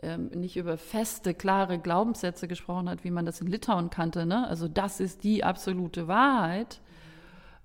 ähm, 0.00 0.28
nicht 0.28 0.56
über 0.56 0.78
feste, 0.78 1.34
klare 1.34 1.80
Glaubenssätze 1.80 2.46
gesprochen 2.46 2.88
hat, 2.88 3.02
wie 3.02 3.10
man 3.10 3.26
das 3.26 3.40
in 3.40 3.48
Litauen 3.48 3.90
kannte. 3.90 4.26
Ne? 4.26 4.46
Also 4.46 4.68
das 4.68 5.00
ist 5.00 5.24
die 5.24 5.42
absolute 5.42 6.06
Wahrheit, 6.06 6.80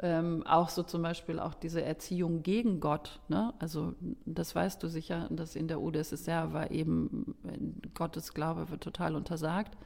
ähm, 0.01 0.43
auch 0.47 0.69
so 0.69 0.83
zum 0.83 1.01
Beispiel 1.01 1.39
auch 1.39 1.53
diese 1.53 1.83
Erziehung 1.83 2.41
gegen 2.41 2.79
Gott. 2.79 3.19
Ne? 3.27 3.53
Also 3.59 3.93
das 4.25 4.55
weißt 4.55 4.81
du 4.81 4.87
sicher, 4.87 5.27
dass 5.29 5.55
in 5.55 5.67
der 5.67 5.81
UdSSR 5.81 6.53
war 6.53 6.71
eben 6.71 7.35
Gottes 7.93 8.33
Glaube 8.33 8.69
wird 8.69 8.81
total 8.81 9.15
untersagt. 9.15 9.77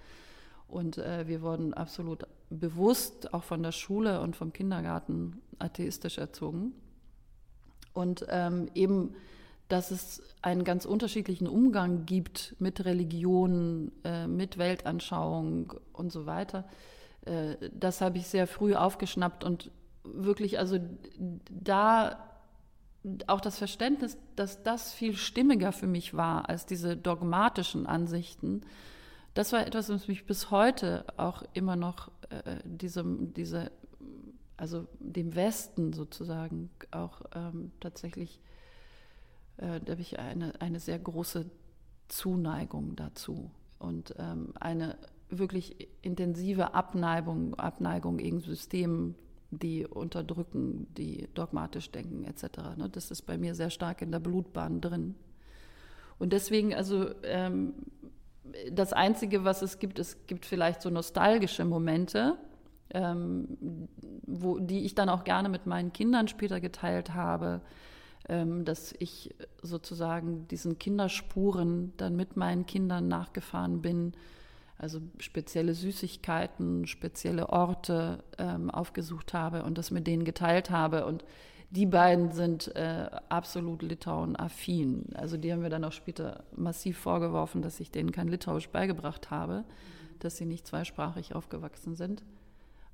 Und 0.67 0.97
äh, 0.97 1.27
wir 1.27 1.41
wurden 1.41 1.73
absolut 1.73 2.25
bewusst 2.49 3.33
auch 3.33 3.43
von 3.43 3.63
der 3.63 3.71
Schule 3.71 4.21
und 4.21 4.35
vom 4.35 4.53
Kindergarten 4.53 5.41
atheistisch 5.59 6.17
erzogen. 6.17 6.73
Und 7.93 8.25
ähm, 8.29 8.69
eben, 8.73 9.15
dass 9.67 9.91
es 9.91 10.21
einen 10.41 10.63
ganz 10.63 10.85
unterschiedlichen 10.85 11.47
Umgang 11.47 12.05
gibt 12.05 12.55
mit 12.59 12.85
Religion, 12.85 13.91
äh, 14.03 14.27
mit 14.27 14.57
Weltanschauung 14.57 15.73
und 15.93 16.11
so 16.11 16.25
weiter. 16.25 16.65
Äh, 17.25 17.55
das 17.71 18.01
habe 18.01 18.17
ich 18.17 18.27
sehr 18.27 18.47
früh 18.47 18.75
aufgeschnappt 18.75 19.43
und 19.43 19.71
wirklich, 20.03 20.59
also 20.59 20.79
da 21.49 22.29
auch 23.27 23.41
das 23.41 23.57
Verständnis, 23.57 24.17
dass 24.35 24.63
das 24.63 24.93
viel 24.93 25.15
stimmiger 25.15 25.71
für 25.71 25.87
mich 25.87 26.13
war 26.13 26.47
als 26.49 26.65
diese 26.65 26.95
dogmatischen 26.95 27.85
Ansichten, 27.85 28.61
das 29.33 29.51
war 29.51 29.65
etwas, 29.65 29.89
was 29.89 30.07
mich 30.07 30.25
bis 30.25 30.51
heute 30.51 31.05
auch 31.17 31.43
immer 31.53 31.75
noch 31.75 32.11
äh, 32.29 32.57
diesem, 32.63 33.33
diese, 33.33 33.71
also 34.57 34.87
dem 34.99 35.35
Westen 35.35 35.93
sozusagen 35.93 36.69
auch 36.91 37.21
ähm, 37.33 37.71
tatsächlich, 37.79 38.39
äh, 39.57 39.79
da 39.81 39.93
habe 39.93 40.01
ich 40.01 40.19
eine, 40.19 40.61
eine 40.61 40.79
sehr 40.79 40.99
große 40.99 41.49
Zuneigung 42.09 42.95
dazu 42.95 43.49
und 43.79 44.13
ähm, 44.19 44.53
eine 44.59 44.97
wirklich 45.29 45.87
intensive 46.03 46.75
Abneigung, 46.75 47.55
Abneigung 47.55 48.17
gegen 48.17 48.39
Systemen, 48.39 49.15
die 49.59 49.85
unterdrücken, 49.85 50.87
die 50.97 51.27
dogmatisch 51.33 51.91
denken 51.91 52.23
etc. 52.23 52.43
Ne? 52.77 52.89
Das 52.91 53.11
ist 53.11 53.23
bei 53.23 53.37
mir 53.37 53.55
sehr 53.55 53.69
stark 53.69 54.01
in 54.01 54.11
der 54.11 54.19
Blutbahn 54.19 54.81
drin. 54.81 55.15
Und 56.19 56.33
deswegen, 56.33 56.73
also 56.73 57.09
ähm, 57.23 57.73
das 58.71 58.93
Einzige, 58.93 59.43
was 59.43 59.61
es 59.61 59.79
gibt, 59.79 59.99
es 59.99 60.27
gibt 60.27 60.45
vielleicht 60.45 60.81
so 60.81 60.89
nostalgische 60.89 61.65
Momente, 61.65 62.37
ähm, 62.91 63.87
wo, 64.25 64.59
die 64.59 64.85
ich 64.85 64.95
dann 64.95 65.09
auch 65.09 65.23
gerne 65.23 65.49
mit 65.49 65.65
meinen 65.65 65.93
Kindern 65.93 66.27
später 66.27 66.59
geteilt 66.59 67.13
habe, 67.13 67.61
ähm, 68.29 68.65
dass 68.65 68.93
ich 68.99 69.33
sozusagen 69.61 70.47
diesen 70.47 70.77
Kinderspuren 70.77 71.93
dann 71.97 72.15
mit 72.15 72.37
meinen 72.37 72.65
Kindern 72.65 73.07
nachgefahren 73.07 73.81
bin 73.81 74.13
also 74.83 74.99
spezielle 75.17 75.75
Süßigkeiten, 75.75 76.87
spezielle 76.87 77.47
Orte 77.47 78.21
ähm, 78.37 78.69
aufgesucht 78.69 79.33
habe 79.33 79.63
und 79.63 79.77
das 79.77 79.91
mit 79.91 80.07
denen 80.07 80.25
geteilt 80.25 80.71
habe. 80.71 81.05
Und 81.05 81.23
die 81.69 81.85
beiden 81.85 82.33
sind 82.33 82.75
äh, 82.75 83.09
absolut 83.29 83.81
Litauen-affin. 83.81 85.05
Also 85.15 85.37
die 85.37 85.53
haben 85.53 85.61
mir 85.61 85.69
dann 85.69 85.85
auch 85.85 85.93
später 85.93 86.43
massiv 86.53 86.97
vorgeworfen, 86.97 87.61
dass 87.61 87.79
ich 87.79 87.91
denen 87.91 88.11
kein 88.11 88.27
Litauisch 88.27 88.67
beigebracht 88.67 89.31
habe, 89.31 89.63
dass 90.19 90.35
sie 90.35 90.45
nicht 90.45 90.67
zweisprachig 90.67 91.33
aufgewachsen 91.33 91.95
sind. 91.95 92.21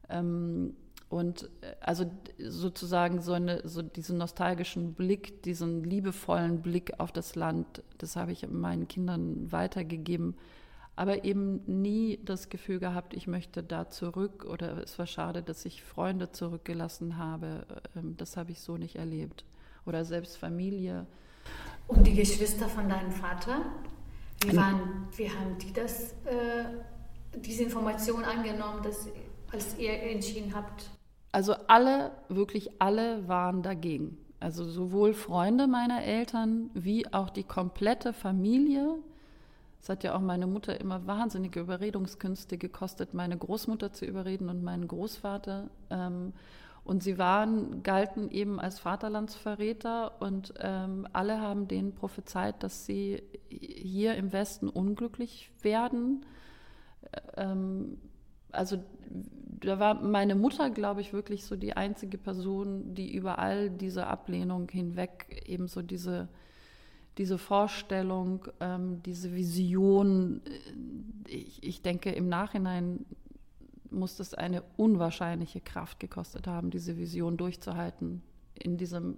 Ähm, 0.10 0.76
und 1.10 1.50
äh, 1.62 1.74
also 1.80 2.06
sozusagen 2.38 3.20
so, 3.20 3.34
eine, 3.34 3.68
so 3.68 3.82
diesen 3.82 4.20
nostalgischen 4.20 4.94
Blick, 4.94 5.42
diesen 5.42 5.84
liebevollen 5.84 6.62
Blick 6.62 7.00
auf 7.00 7.12
das 7.12 7.34
Land, 7.34 7.82
das 7.98 8.16
habe 8.16 8.32
ich 8.32 8.48
meinen 8.48 8.88
Kindern 8.88 9.52
weitergegeben 9.52 10.36
aber 11.00 11.24
eben 11.24 11.62
nie 11.66 12.20
das 12.26 12.50
Gefühl 12.50 12.78
gehabt, 12.78 13.14
ich 13.14 13.26
möchte 13.26 13.64
da 13.64 13.90
zurück 13.90 14.44
oder 14.44 14.84
es 14.84 15.00
war 15.00 15.08
schade, 15.08 15.42
dass 15.42 15.64
ich 15.64 15.82
Freunde 15.82 16.34
zurückgelassen 16.34 17.18
habe. 17.18 17.66
Ähm, 17.96 18.18
das 18.18 18.36
habe 18.36 18.52
ich 18.52 18.60
so 18.60 18.76
nicht 18.76 18.98
erlebt. 18.98 19.46
Oder 19.86 20.04
selbst 20.04 20.36
Familie. 20.36 21.08
Und 21.88 22.06
die 22.06 22.14
Geschwister 22.14 22.68
von 22.68 22.90
deinem 22.90 23.14
Vater, 23.14 23.62
wie, 24.42 24.58
waren, 24.58 25.08
wie 25.16 25.30
haben 25.30 25.58
die 25.58 25.72
das, 25.72 26.12
äh, 26.26 26.66
diese 27.34 27.64
Information 27.64 28.26
angenommen, 28.26 28.84
dass, 28.84 29.08
als 29.54 29.78
ihr 29.78 29.94
entschieden 29.94 30.54
habt? 30.54 30.90
Also 31.32 31.54
alle, 31.68 32.12
wirklich 32.28 32.82
alle 32.82 33.26
waren 33.26 33.64
dagegen. 33.64 34.18
Also 34.42 34.66
sowohl 34.66 35.14
Freunde 35.14 35.68
meiner 35.68 36.04
Eltern 36.04 36.72
wie 36.74 37.08
auch 37.14 37.30
die 37.30 37.44
komplette 37.46 38.12
Familie. 38.12 38.96
Es 39.82 39.90
hat 39.90 40.04
ja 40.04 40.16
auch 40.16 40.22
meine 40.22 40.48
Mutter 40.48 40.80
immer 40.80 41.08
wahnsinnige 41.08 41.62
Überredungskünste 41.62 42.58
gekostet, 42.58 43.14
meine 43.14 43.38
Großmutter 43.38 43.94
zu 43.94 44.06
überreden 44.06 44.50
und 44.50 44.64
meinen 44.64 44.88
Großvater. 44.88 45.70
Ähm, 45.90 46.34
und 46.84 47.04
sie 47.04 47.18
waren, 47.18 47.84
galten 47.84 48.32
eben 48.32 48.60
als 48.60 48.80
Vaterlandsverräter 48.80 50.22
und 50.22 50.54
ähm, 50.60 51.08
alle 51.14 51.40
haben 51.40 51.68
denen 51.68 51.94
prophezeit, 51.94 52.64
dass 52.64 52.86
sie 52.86 53.22
hier 53.50 54.16
im 54.16 54.34
Westen 54.34 54.70
unglücklich 54.70 55.52
werden. 55.62 56.26
Ähm, 57.38 58.00
also 58.52 58.84
da 59.62 59.80
war 59.80 59.96
meine 59.96 60.36
Mutter, 60.36 60.70
glaube 60.70 61.02
ich, 61.02 61.14
wirklich 61.14 61.46
so 61.46 61.56
die 61.56 61.76
einzige 61.76 62.18
Person, 62.18 62.96
die 62.96 63.14
über 63.14 63.40
all 63.40 63.70
diese 63.70 64.08
Ablehnung 64.08 64.70
hinweg 64.70 65.44
eben 65.46 65.68
so 65.68 65.82
diese, 65.82 66.30
diese 67.20 67.38
Vorstellung, 67.38 68.48
ähm, 68.62 69.04
diese 69.04 69.36
Vision, 69.36 70.42
äh, 70.46 71.32
ich, 71.32 71.62
ich 71.62 71.82
denke 71.84 72.12
im 72.12 72.30
Nachhinein 72.30 73.06
muss 73.92 74.16
das 74.16 74.34
eine 74.34 74.64
unwahrscheinliche 74.78 75.60
Kraft 75.60 76.00
gekostet 76.00 76.48
haben, 76.48 76.70
diese 76.70 76.96
Vision 76.96 77.38
durchzuhalten 77.38 78.24
in 78.54 78.78
diesem 78.78 79.18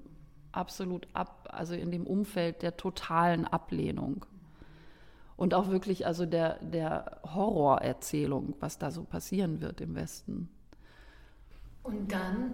absolut 0.51 1.07
ab, 1.13 1.49
also 1.51 1.75
in 1.75 1.91
dem 1.91 2.07
Umfeld 2.07 2.63
der 2.63 2.75
totalen 2.75 3.45
Ablehnung 3.45 4.25
und 5.37 5.53
auch 5.53 5.69
wirklich 5.69 6.07
also 6.07 6.25
der, 6.25 6.57
der 6.59 7.21
Horrorerzählung, 7.23 8.55
was 8.59 8.79
da 8.79 8.89
so 8.89 9.03
passieren 9.03 9.61
wird 9.61 9.79
im 9.79 9.93
Westen. 9.93 10.49
Und 11.83 12.11
dann, 12.11 12.53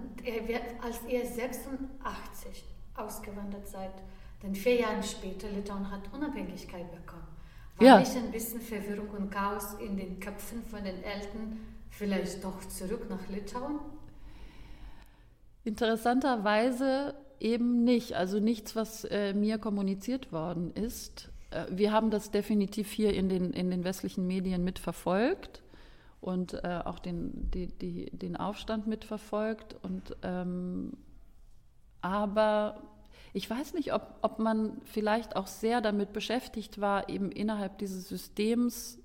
als 0.81 0.99
ihr 1.07 1.25
86 1.25 2.65
ausgewandert 2.95 3.67
seid, 3.67 3.93
dann 4.41 4.55
vier 4.55 4.81
Jahre 4.81 5.03
später, 5.03 5.49
Litauen 5.49 5.89
hat 5.91 6.01
Unabhängigkeit 6.13 6.91
bekommen. 6.91 7.27
War 7.77 7.87
ja. 7.87 7.99
nicht 7.99 8.15
ein 8.15 8.31
bisschen 8.31 8.61
Verwirrung 8.61 9.09
und 9.09 9.31
Chaos 9.31 9.75
in 9.79 9.97
den 9.97 10.19
Köpfen 10.19 10.63
von 10.63 10.83
den 10.83 11.03
Eltern, 11.03 11.59
vielleicht 11.89 12.43
doch 12.43 12.59
zurück 12.67 13.09
nach 13.09 13.27
Litauen? 13.29 13.79
Interessanterweise 15.63 17.15
eben 17.39 17.83
nicht. 17.83 18.13
Also 18.13 18.39
nichts, 18.39 18.75
was 18.75 19.03
äh, 19.05 19.33
mir 19.33 19.57
kommuniziert 19.57 20.31
worden 20.31 20.71
ist. 20.73 21.29
Äh, 21.51 21.65
wir 21.69 21.91
haben 21.91 22.09
das 22.09 22.31
definitiv 22.31 22.91
hier 22.91 23.13
in 23.13 23.29
den, 23.29 23.51
in 23.51 23.69
den 23.69 23.83
westlichen 23.83 24.27
Medien 24.27 24.63
mitverfolgt 24.63 25.61
und 26.21 26.53
äh, 26.53 26.81
auch 26.83 26.99
den, 26.99 27.51
die, 27.51 27.67
die, 27.67 28.09
den 28.11 28.37
Aufstand 28.37 28.87
mitverfolgt. 28.87 29.75
Und, 29.83 30.15
ähm, 30.23 30.93
aber 32.01 32.81
ich 33.37 33.47
weiß 33.47 33.75
nicht, 33.75 33.93
ob, 33.93 34.15
ob 34.23 34.39
man 34.39 34.81
vielleicht 34.83 35.35
auch 35.35 35.45
sehr 35.45 35.79
damit 35.79 36.11
beschäftigt 36.11 36.81
war, 36.81 37.07
eben 37.07 37.31
innerhalb 37.31 37.77
dieses 37.77 38.09
Systems 38.09 38.97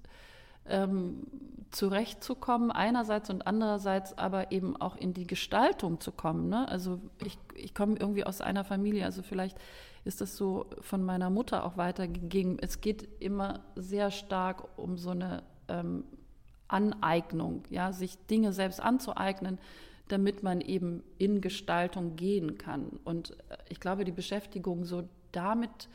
ähm, 0.64 1.26
zurechtzukommen, 1.70 2.70
einerseits 2.70 3.28
und 3.28 3.46
andererseits 3.46 4.16
aber 4.16 4.50
eben 4.50 4.74
auch 4.74 4.96
in 4.96 5.12
die 5.12 5.26
Gestaltung 5.26 6.00
zu 6.00 6.12
kommen. 6.12 6.48
Ne? 6.48 6.66
Also 6.66 6.98
ich, 7.22 7.38
ich 7.54 7.74
komme 7.74 7.96
irgendwie 7.98 8.24
aus 8.24 8.40
einer 8.40 8.64
Familie, 8.64 9.04
also 9.04 9.22
vielleicht 9.22 9.58
ist 10.06 10.22
das 10.22 10.34
so 10.34 10.64
von 10.80 11.04
meiner 11.04 11.28
Mutter 11.28 11.62
auch 11.66 11.76
weitergegangen. 11.76 12.58
Es 12.58 12.80
geht 12.80 13.06
immer 13.20 13.60
sehr 13.76 14.10
stark 14.10 14.66
um 14.78 14.96
so 14.96 15.10
eine 15.10 15.42
ähm, 15.68 16.04
Aneignung, 16.68 17.64
ja, 17.68 17.92
sich 17.92 18.16
Dinge 18.28 18.54
selbst 18.54 18.80
anzueignen, 18.80 19.58
damit 20.12 20.42
man 20.42 20.60
eben 20.60 21.02
in 21.18 21.40
Gestaltung 21.40 22.16
gehen 22.16 22.58
kann. 22.58 23.00
Und 23.04 23.30
äh, 23.30 23.56
ich 23.70 23.80
glaube, 23.80 24.04
die 24.04 24.12
Beschäftigung 24.12 24.84
so 24.84 25.08
damit, 25.32 25.88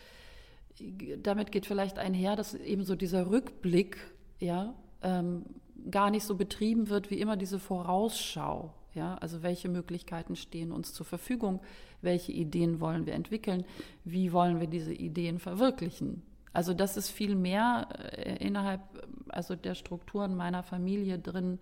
damit 1.21 1.51
geht 1.51 1.67
vielleicht 1.67 1.99
einher, 1.99 2.35
dass 2.35 2.55
eben 2.55 2.83
so 2.83 2.95
dieser 2.95 3.29
Rückblick, 3.29 3.97
ja, 4.39 4.73
ähm, 5.03 5.45
gar 5.91 6.09
nicht 6.09 6.23
so 6.23 6.35
betrieben 6.35 6.89
wird 6.89 7.11
wie 7.11 7.19
immer 7.19 7.37
diese 7.37 7.59
Vorausschau. 7.59 8.73
Ja, 8.95 9.15
also 9.15 9.43
welche 9.43 9.69
Möglichkeiten 9.69 10.35
stehen 10.35 10.71
uns 10.71 10.91
zur 10.91 11.05
Verfügung? 11.05 11.61
Welche 12.01 12.31
Ideen 12.31 12.79
wollen 12.79 13.05
wir 13.05 13.13
entwickeln? 13.13 13.63
Wie 14.03 14.33
wollen 14.33 14.59
wir 14.59 14.65
diese 14.65 14.93
Ideen 14.93 15.37
verwirklichen? 15.37 16.23
Also 16.51 16.73
das 16.73 16.97
ist 16.97 17.11
viel 17.11 17.35
mehr 17.35 17.87
äh, 18.13 18.43
innerhalb 18.43 18.81
also 19.29 19.55
der 19.55 19.75
Strukturen 19.75 20.35
meiner 20.35 20.63
Familie 20.63 21.19
drin 21.19 21.59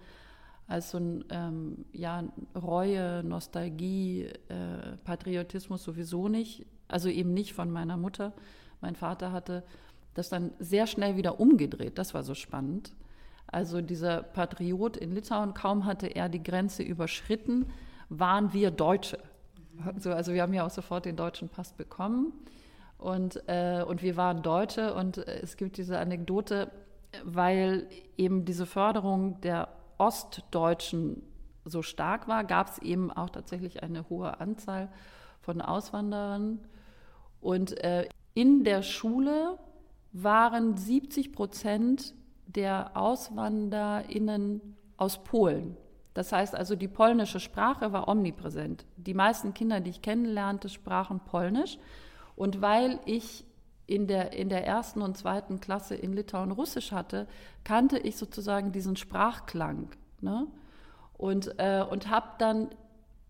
als 0.68 0.92
so 0.92 0.98
ein 0.98 1.26
ähm, 1.30 1.86
ja, 1.92 2.24
Reue, 2.56 3.24
Nostalgie, 3.24 4.24
äh, 4.50 4.98
Patriotismus 5.04 5.84
sowieso 5.84 6.28
nicht. 6.28 6.66
Also 6.88 7.10
eben 7.10 7.34
nicht 7.34 7.54
von 7.54 7.72
meiner 7.72 7.98
Mutter. 7.98 8.34
Mein 8.82 8.96
Vater 8.96 9.32
hatte 9.32 9.64
das 10.14 10.30
dann 10.30 10.52
sehr 10.60 10.88
schnell 10.88 11.18
wieder 11.18 11.40
umgedreht. 11.40 11.98
Das 11.98 12.14
war 12.14 12.24
so 12.24 12.34
spannend. 12.34 12.94
Also 13.48 13.82
dieser 13.82 14.24
Patriot 14.24 14.98
in 14.98 15.12
Litauen, 15.14 15.54
kaum 15.54 15.86
hatte 15.86 16.08
er 16.08 16.30
die 16.30 16.42
Grenze 16.42 16.84
überschritten, 16.84 17.68
waren 18.10 18.54
wir 18.54 18.72
Deutsche. 18.72 19.20
Also, 19.86 20.12
also 20.12 20.34
wir 20.34 20.42
haben 20.42 20.54
ja 20.54 20.66
auch 20.66 20.72
sofort 20.72 21.06
den 21.06 21.16
deutschen 21.16 21.50
Pass 21.50 21.74
bekommen 21.74 22.34
und, 22.98 23.42
äh, 23.48 23.84
und 23.84 24.02
wir 24.02 24.16
waren 24.16 24.42
Deutsche 24.42 24.94
und 24.94 25.18
es 25.18 25.58
gibt 25.58 25.78
diese 25.78 26.00
Anekdote, 26.00 26.72
weil 27.24 27.88
eben 28.18 28.46
diese 28.46 28.66
Förderung 28.66 29.40
der 29.42 29.68
Ostdeutschen 29.98 31.24
so 31.66 31.82
stark 31.82 32.28
war, 32.28 32.44
gab 32.44 32.70
es 32.70 32.78
eben 32.80 33.12
auch 33.12 33.30
tatsächlich 33.30 33.84
eine 33.84 34.08
hohe 34.10 34.40
Anzahl 34.40 34.90
von 35.42 35.62
Auswanderern. 35.62 36.60
Und 37.42 37.84
äh, 37.84 38.08
in 38.34 38.64
der 38.64 38.82
Schule 38.84 39.58
waren 40.12 40.78
70 40.78 41.32
Prozent 41.32 42.14
der 42.46 42.96
AuswanderInnen 42.96 44.76
aus 44.98 45.24
Polen. 45.24 45.76
Das 46.14 46.32
heißt 46.32 46.56
also, 46.56 46.76
die 46.76 46.88
polnische 46.88 47.40
Sprache 47.42 47.92
war 47.92 48.08
omnipräsent. 48.08 48.86
Die 48.96 49.14
meisten 49.14 49.54
Kinder, 49.54 49.82
die 49.82 49.90
ich 49.90 50.02
kennenlernte, 50.02 50.70
sprachen 50.70 51.20
Polnisch. 51.20 51.78
Und 52.36 52.62
weil 52.62 53.00
ich 53.06 53.46
in 53.88 54.08
der, 54.08 54.34
in 54.34 54.50
der 54.50 54.66
ersten 54.66 55.02
und 55.02 55.18
zweiten 55.18 55.60
Klasse 55.60 55.96
in 55.96 56.14
Litauen 56.14 56.52
Russisch 56.52 56.92
hatte, 56.92 57.28
kannte 57.64 57.98
ich 57.98 58.18
sozusagen 58.18 58.72
diesen 58.72 58.96
Sprachklang. 58.96 59.90
Ne? 60.22 60.48
Und, 61.18 61.60
äh, 61.60 61.84
und 61.88 62.10
habe 62.10 62.30
dann 62.40 62.70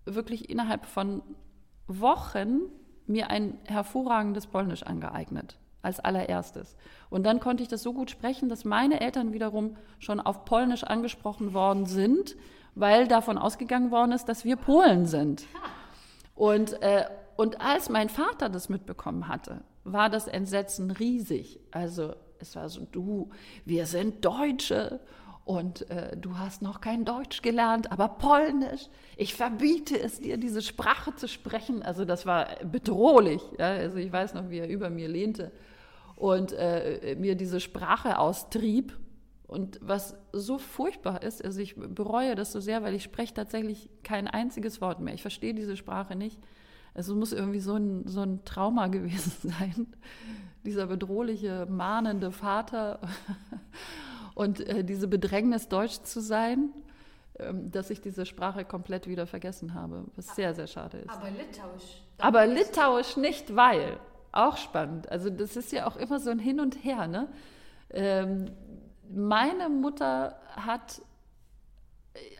wirklich 0.05 0.49
innerhalb 0.49 0.85
von 0.85 1.21
Wochen 1.87 2.61
mir 3.07 3.29
ein 3.29 3.57
hervorragendes 3.65 4.47
Polnisch 4.47 4.83
angeeignet 4.83 5.57
als 5.81 5.99
allererstes. 5.99 6.75
Und 7.09 7.25
dann 7.25 7.39
konnte 7.39 7.61
ich 7.61 7.69
das 7.69 7.83
so 7.83 7.93
gut 7.93 8.09
sprechen, 8.09 8.49
dass 8.49 8.65
meine 8.65 9.01
Eltern 9.01 9.33
wiederum 9.33 9.77
schon 9.99 10.19
auf 10.19 10.43
Polnisch 10.45 10.83
angesprochen 10.83 11.53
worden 11.53 11.85
sind, 11.85 12.35
weil 12.73 13.07
davon 13.07 13.37
ausgegangen 13.37 13.91
worden 13.91 14.11
ist, 14.11 14.25
dass 14.25 14.45
wir 14.45 14.55
Polen 14.55 15.05
sind. 15.05 15.45
Und, 16.33 16.81
äh, 16.81 17.05
und 17.37 17.61
als 17.61 17.89
mein 17.89 18.09
Vater 18.09 18.49
das 18.49 18.67
mitbekommen 18.67 19.27
hatte, 19.27 19.61
war 19.85 20.09
das 20.09 20.27
Entsetzen 20.27 20.91
riesig. 20.91 21.61
Also 21.71 22.15
es 22.39 22.55
war 22.55 22.67
so, 22.67 22.85
du, 22.91 23.29
wir 23.63 23.85
sind 23.85 24.25
Deutsche 24.25 24.99
und 25.45 25.89
äh, 25.91 26.17
du 26.17 26.37
hast 26.37 26.63
noch 26.63 26.81
kein 26.81 27.05
Deutsch 27.05 27.43
gelernt, 27.43 27.91
aber 27.91 28.09
Polnisch. 28.09 28.89
Ich 29.15 29.35
verbiete 29.35 29.97
es 29.97 30.19
dir, 30.19 30.37
diese 30.37 30.63
Sprache 30.63 31.15
zu 31.15 31.27
sprechen. 31.27 31.83
Also 31.83 32.03
das 32.03 32.25
war 32.25 32.47
bedrohlich. 32.65 33.41
Ja? 33.59 33.67
Also 33.67 33.97
ich 33.97 34.11
weiß 34.11 34.33
noch, 34.33 34.49
wie 34.49 34.57
er 34.57 34.67
über 34.67 34.89
mir 34.89 35.07
lehnte 35.07 35.51
und 36.15 36.51
äh, 36.53 37.15
mir 37.17 37.35
diese 37.35 37.59
Sprache 37.59 38.17
austrieb. 38.17 38.97
Und 39.47 39.79
was 39.83 40.17
so 40.31 40.57
furchtbar 40.57 41.21
ist, 41.21 41.45
also 41.45 41.61
ich 41.61 41.75
bereue 41.75 42.33
das 42.33 42.51
so 42.51 42.59
sehr, 42.59 42.81
weil 42.81 42.95
ich 42.95 43.03
spreche 43.03 43.35
tatsächlich 43.35 43.91
kein 44.01 44.27
einziges 44.27 44.81
Wort 44.81 44.99
mehr. 44.99 45.13
Ich 45.13 45.21
verstehe 45.21 45.53
diese 45.53 45.77
Sprache 45.77 46.15
nicht. 46.15 46.39
Es 46.95 47.09
muss 47.09 47.33
irgendwie 47.33 47.59
so 47.59 47.75
ein, 47.75 48.07
so 48.07 48.21
ein 48.21 48.43
Trauma 48.45 48.87
gewesen 48.95 49.31
sein, 49.43 49.87
dieser 50.65 50.87
bedrohliche, 50.87 51.67
mahnende 51.69 52.31
Vater 52.31 52.99
und 54.35 54.61
äh, 54.61 54.83
diese 54.83 55.07
Bedrängnis, 55.07 55.67
Deutsch 55.67 56.01
zu 56.01 56.21
sein, 56.21 56.71
ähm, 57.37 57.69
dass 57.69 57.89
ich 57.89 58.01
diese 58.01 58.25
Sprache 58.25 58.65
komplett 58.65 59.07
wieder 59.07 59.27
vergessen 59.27 59.73
habe, 59.73 60.05
was 60.15 60.35
sehr, 60.35 60.55
sehr 60.55 60.67
schade 60.67 60.99
ist. 60.99 61.09
Aber 61.09 61.29
Litauisch. 61.29 62.01
Aber 62.17 62.47
Litauisch 62.47 63.17
nicht, 63.17 63.55
weil 63.55 63.99
auch 64.31 64.57
spannend. 64.57 65.09
Also 65.11 65.29
das 65.29 65.55
ist 65.55 65.71
ja 65.71 65.87
auch 65.87 65.97
immer 65.97 66.19
so 66.19 66.29
ein 66.29 66.39
Hin 66.39 66.59
und 66.59 66.83
Her. 66.83 67.07
Ne? 67.07 67.27
Ähm, 67.89 68.51
meine 69.09 69.69
Mutter 69.69 70.39
hat, 70.55 71.01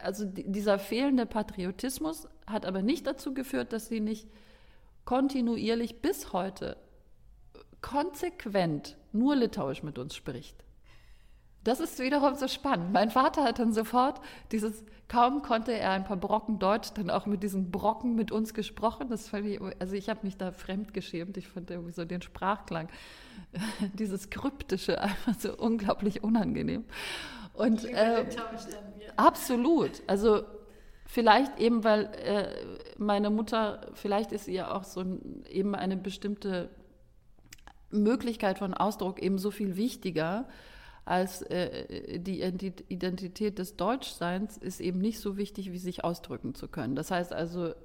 also 0.01 0.25
dieser 0.25 0.79
fehlende 0.79 1.25
Patriotismus 1.25 2.27
hat 2.47 2.65
aber 2.65 2.81
nicht 2.81 3.08
dazu 3.08 3.34
geführt, 3.34 3.73
dass 3.73 3.88
sie 3.88 3.99
nicht 3.99 4.27
kontinuierlich 5.05 6.01
bis 6.01 6.34
heute 6.34 6.77
konsequent 7.81 8.97
nur 9.12 9.36
Litauisch 9.36 9.84
mit 9.84 9.99
uns 9.99 10.15
spricht. 10.15 10.65
Das 11.63 11.79
ist 11.79 11.97
wiederum 11.97 12.36
so 12.36 12.47
spannend. 12.47 12.93
Mein 12.93 13.10
Vater 13.10 13.43
hat 13.43 13.58
dann 13.58 13.73
sofort 13.73 14.21
dieses, 14.51 14.84
kaum 15.08 15.41
konnte 15.41 15.71
er 15.73 15.91
ein 15.91 16.03
paar 16.03 16.17
Brocken 16.17 16.60
Deutsch, 16.60 16.93
dann 16.93 17.10
auch 17.10 17.25
mit 17.25 17.41
diesen 17.41 17.71
Brocken 17.71 18.13
mit 18.13 18.31
uns 18.31 18.53
gesprochen. 18.53 19.10
Das 19.10 19.29
fand 19.29 19.47
ich, 19.47 19.60
also 19.79 19.95
ich 19.95 20.08
habe 20.08 20.19
mich 20.23 20.38
da 20.38 20.51
fremd 20.51 20.93
geschämt. 20.93 21.38
Ich 21.38 21.47
fand 21.47 21.71
irgendwie 21.71 21.91
so 21.91 22.05
den 22.05 22.21
Sprachklang, 22.21 22.88
dieses 23.93 24.29
Kryptische 24.29 25.01
einfach 25.01 25.34
so 25.39 25.58
unglaublich 25.58 26.23
unangenehm. 26.23 26.86
Und 27.53 27.86
äh, 27.86 28.25
absolut. 29.15 30.03
Also 30.05 30.43
vielleicht 31.05 31.59
eben, 31.59 31.83
weil 31.83 32.05
äh, 32.05 32.47
meine 32.97 33.29
Mutter, 33.29 33.91
vielleicht 33.93 34.31
ist 34.31 34.47
ihr 34.47 34.73
auch 34.73 34.83
so 34.83 35.03
eben 35.49 35.75
eine 35.75 35.97
bestimmte 35.97 36.69
Möglichkeit 37.91 38.59
von 38.59 38.73
Ausdruck 38.73 39.21
eben 39.21 39.37
so 39.37 39.51
viel 39.51 39.75
wichtiger 39.77 40.47
als 41.05 41.43
äh, 41.43 42.19
die 42.19 42.41
Identität 42.41 43.59
des 43.59 43.77
Deutschseins 43.77 44.57
ist 44.57 44.81
eben 44.81 44.99
nicht 44.99 45.19
so 45.19 45.37
wichtig, 45.37 45.71
wie 45.71 45.77
sich 45.77 46.03
ausdrücken 46.03 46.55
zu 46.55 46.67
können. 46.67 46.95
Das 46.95 47.11
heißt 47.11 47.31
also, 47.31 47.67
äh, 47.67 47.75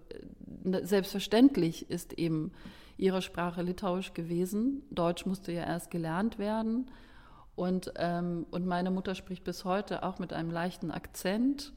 selbstverständlich 0.83 1.91
ist 1.91 2.15
eben 2.15 2.53
ihre 2.97 3.21
Sprache 3.21 3.61
Litauisch 3.61 4.15
gewesen. 4.15 4.83
Deutsch 4.91 5.27
musste 5.27 5.53
ja 5.53 5.65
erst 5.65 5.91
gelernt 5.91 6.39
werden. 6.39 6.91
Und, 7.57 7.93
ähm, 7.97 8.47
und 8.51 8.67
meine 8.67 8.91
Mutter 8.91 9.15
spricht 9.15 9.45
bis 9.45 9.67
heute 9.67 10.03
auch 10.03 10.19
mit 10.19 10.33
einem 10.33 10.51
leichten 10.51 10.91
Akzent. 10.91 11.75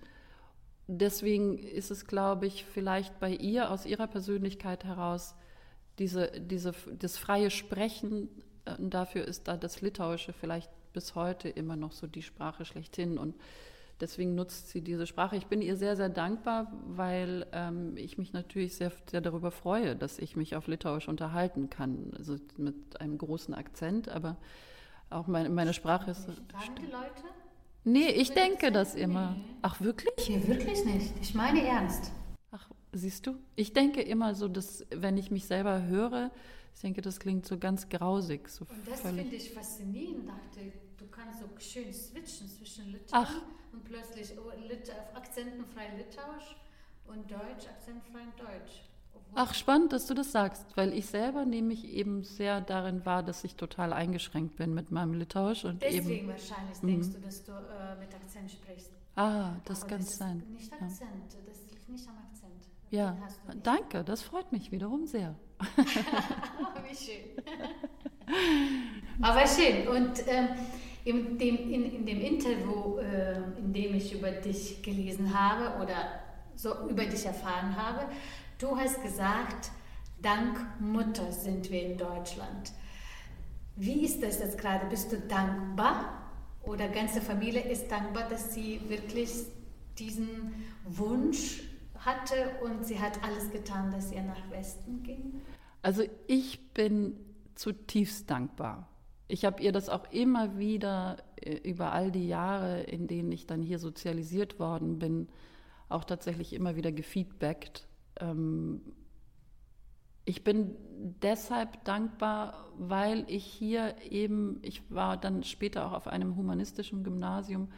Deswegen 0.88 1.58
ist 1.58 1.92
es, 1.92 2.08
glaube 2.08 2.46
ich, 2.46 2.66
vielleicht 2.66 3.20
bei 3.20 3.32
ihr 3.32 3.72
aus 3.72 3.86
ihrer 3.86 4.08
Persönlichkeit 4.08 4.84
heraus 4.84 5.36
diese, 6.00 6.32
diese, 6.40 6.74
das 7.00 7.18
freie 7.18 7.52
Sprechen, 7.52 8.30
äh, 8.66 8.76
dafür 8.80 9.26
ist 9.26 9.48
da 9.48 9.58
das 9.58 9.82
Litauische 9.82 10.34
vielleicht 10.34 10.72
bis 10.92 11.16
heute 11.16 11.50
immer 11.50 11.76
noch 11.76 11.92
so 11.92 12.08
die 12.08 12.22
Sprache 12.22 12.66
schlechthin. 12.66 13.18
Und 13.18 13.36
deswegen 14.02 14.36
nutzt 14.36 14.70
sie 14.70 14.82
diese 14.82 15.08
Sprache. 15.08 15.36
Ich 15.36 15.48
bin 15.48 15.62
ihr 15.62 15.76
sehr, 15.76 15.96
sehr 15.96 16.10
dankbar, 16.10 16.72
weil 16.88 17.48
ähm, 17.52 17.96
ich 17.98 18.18
mich 18.18 18.34
natürlich 18.34 18.76
sehr, 18.76 18.92
sehr 19.10 19.22
darüber 19.22 19.52
freue, 19.52 19.96
dass 19.96 20.20
ich 20.20 20.36
mich 20.36 20.56
auf 20.56 20.68
Litauisch 20.68 21.08
unterhalten 21.08 21.70
kann. 21.70 22.12
Also 22.18 22.38
mit 22.58 23.00
einem 23.00 23.18
großen 23.18 23.54
Akzent, 23.54 24.10
aber 24.10 24.38
auch 25.10 25.28
meine, 25.28 25.50
meine 25.50 25.74
Sprache 25.74 26.12
ist. 26.12 26.28
Die 26.28 26.86
Leute? 26.86 27.24
Nee, 27.86 28.10
ich 28.10 28.32
denke 28.32 28.72
das 28.72 28.96
immer. 28.96 29.36
Ach, 29.62 29.82
wirklich? 29.82 30.30
Nee, 30.30 30.48
wirklich 30.48 30.86
nicht. 30.86 31.14
Ich 31.22 31.34
meine 31.34 31.66
ernst. 31.66 32.12
Ach, 32.52 32.70
siehst 32.94 33.28
du? 33.28 33.36
Ich 33.56 33.74
denke 33.74 34.02
immer 34.02 34.36
so, 34.36 34.48
dass, 34.48 34.86
wenn 34.90 35.18
ich 35.18 35.32
mich 35.32 35.46
selber 35.46 35.84
höre, 35.84 36.32
ich 36.76 36.82
denke, 36.82 37.02
das 37.02 37.20
klingt 37.20 37.46
so 37.46 37.58
ganz 37.58 37.90
grausig. 37.90 38.48
So 38.48 38.66
und 38.70 38.88
das 38.88 39.02
finde 39.02 39.36
ich 39.36 39.52
faszinierend. 39.52 40.30
Dachte, 40.30 40.72
du 40.98 41.06
kannst 41.08 41.42
so 41.42 41.46
schön 41.60 41.94
switchen 41.94 42.48
zwischen 42.48 42.92
Litauen 42.92 43.26
Ach. 43.26 43.42
und 43.74 43.84
plötzlich 43.84 44.34
oh, 44.38 44.52
Lit 44.68 44.92
akzentenfrei 45.14 45.90
Litauisch 45.98 46.56
und 47.06 47.30
Deutsch, 47.30 47.68
akzentfrei 47.68 48.24
Deutsch. 48.38 48.82
Ach, 49.36 49.54
spannend, 49.54 49.94
dass 49.94 50.06
du 50.08 50.14
das 50.14 50.32
sagst, 50.32 50.66
weil 50.76 50.94
ich 50.94 51.08
selber 51.08 51.46
nehme 51.46 51.74
ich 51.74 51.86
eben 51.86 52.24
sehr 52.24 52.62
darin 52.62 53.06
wahr, 53.06 53.24
dass 53.24 53.44
ich 53.44 53.56
total 53.56 53.94
eingeschränkt 53.94 54.58
bin 54.58 54.74
mit 54.74 54.92
meinem 54.92 55.14
Litauisch. 55.14 55.66
Und 55.66 55.82
Deswegen 55.82 56.10
eben, 56.10 56.28
wahrscheinlich 56.28 56.78
denkst 56.80 57.10
du, 57.14 57.20
dass 57.20 57.44
du 57.44 57.52
äh, 57.52 57.96
mit 58.00 58.14
Akzent 58.14 58.52
sprichst. 58.52 58.92
Ah, 59.16 59.54
das 59.66 59.86
kann 59.86 60.00
das 60.00 60.18
sein. 60.18 60.44
Nicht 60.54 60.72
Akzent, 60.74 61.02
ja. 61.02 61.40
das 61.48 61.66
liegt 61.72 61.90
nicht 61.90 62.08
am 62.08 62.16
Akzent. 62.18 62.54
Ja, 62.90 63.18
danke, 63.64 64.04
das 64.04 64.22
freut 64.22 64.52
mich 64.52 64.72
wiederum 64.72 65.06
sehr. 65.06 65.36
Wie 66.88 66.96
schön. 66.96 67.44
Aber 69.22 69.48
schön. 69.48 69.88
Und 69.88 70.24
ähm, 70.28 70.50
in, 71.06 71.38
dem, 71.38 71.72
in, 71.72 71.92
in, 71.92 72.06
dem 72.06 72.22
Interview, 72.22 72.98
äh, 72.98 73.38
in 73.58 73.74
dem 73.74 73.96
ich 73.96 74.14
über 74.14 74.32
dich 74.32 74.82
gelesen 74.82 75.38
habe 75.38 75.82
oder 75.82 76.20
so 76.56 76.88
über 76.88 77.06
dich 77.06 77.26
erfahren 77.26 77.76
habe, 77.76 78.08
du 78.64 78.78
hast 78.78 79.02
gesagt, 79.04 79.72
dank 80.22 80.58
Mutter 80.80 81.32
sind 81.32 81.70
wir 81.70 81.84
in 81.84 81.98
Deutschland. 81.98 82.72
Wie 83.76 84.06
ist 84.06 84.24
das 84.24 84.40
jetzt 84.40 84.58
gerade? 84.58 84.86
Bist 84.86 85.12
du 85.12 85.20
dankbar 85.20 86.32
oder 86.64 86.88
ganze 86.88 87.20
Familie 87.20 87.62
ist 87.62 87.92
dankbar, 87.92 88.30
dass 88.30 88.54
sie 88.54 88.80
wirklich 88.88 89.32
diesen 90.00 90.54
Wunsch 90.86 91.64
hatte 92.00 92.52
und 92.64 92.86
sie 92.86 93.00
hat 93.00 93.22
alles 93.24 93.52
getan, 93.52 93.92
dass 93.92 94.14
ihr 94.14 94.22
nach 94.22 94.50
Westen 94.50 95.04
ging? 95.04 95.42
Also 95.82 96.04
ich 96.28 96.74
bin 96.74 97.18
zutiefst 97.56 98.30
dankbar. 98.30 98.88
Ich 99.28 99.44
habe 99.44 99.62
ihr 99.62 99.74
das 99.74 99.90
auch 99.90 100.10
immer 100.12 100.58
wieder 100.58 101.18
äh, 101.42 101.56
über 101.56 101.92
all 101.92 102.12
die 102.12 102.28
Jahre, 102.28 102.84
in 102.84 103.08
denen 103.08 103.32
ich 103.32 103.46
dann 103.46 103.62
hier 103.62 103.80
sozialisiert 103.80 104.60
worden 104.60 105.00
bin, 105.00 105.28
auch 105.90 106.06
tatsächlich 106.06 106.54
immer 106.54 106.76
wieder 106.76 106.92
gefeedbackt. 106.92 107.88
Ähm, 108.20 108.82
ich 110.26 110.44
bin 110.44 110.76
deshalb 111.22 111.84
dankbar, 111.84 112.70
weil 112.78 113.26
ich 113.28 113.46
hier 113.46 113.96
eben, 114.10 114.60
ich 114.62 114.90
war 114.90 115.18
dann 115.18 115.44
später 115.44 115.86
auch 115.86 115.94
auf 115.94 116.08
einem 116.08 116.36
humanistischen 116.36 117.04
Gymnasium, 117.04 117.70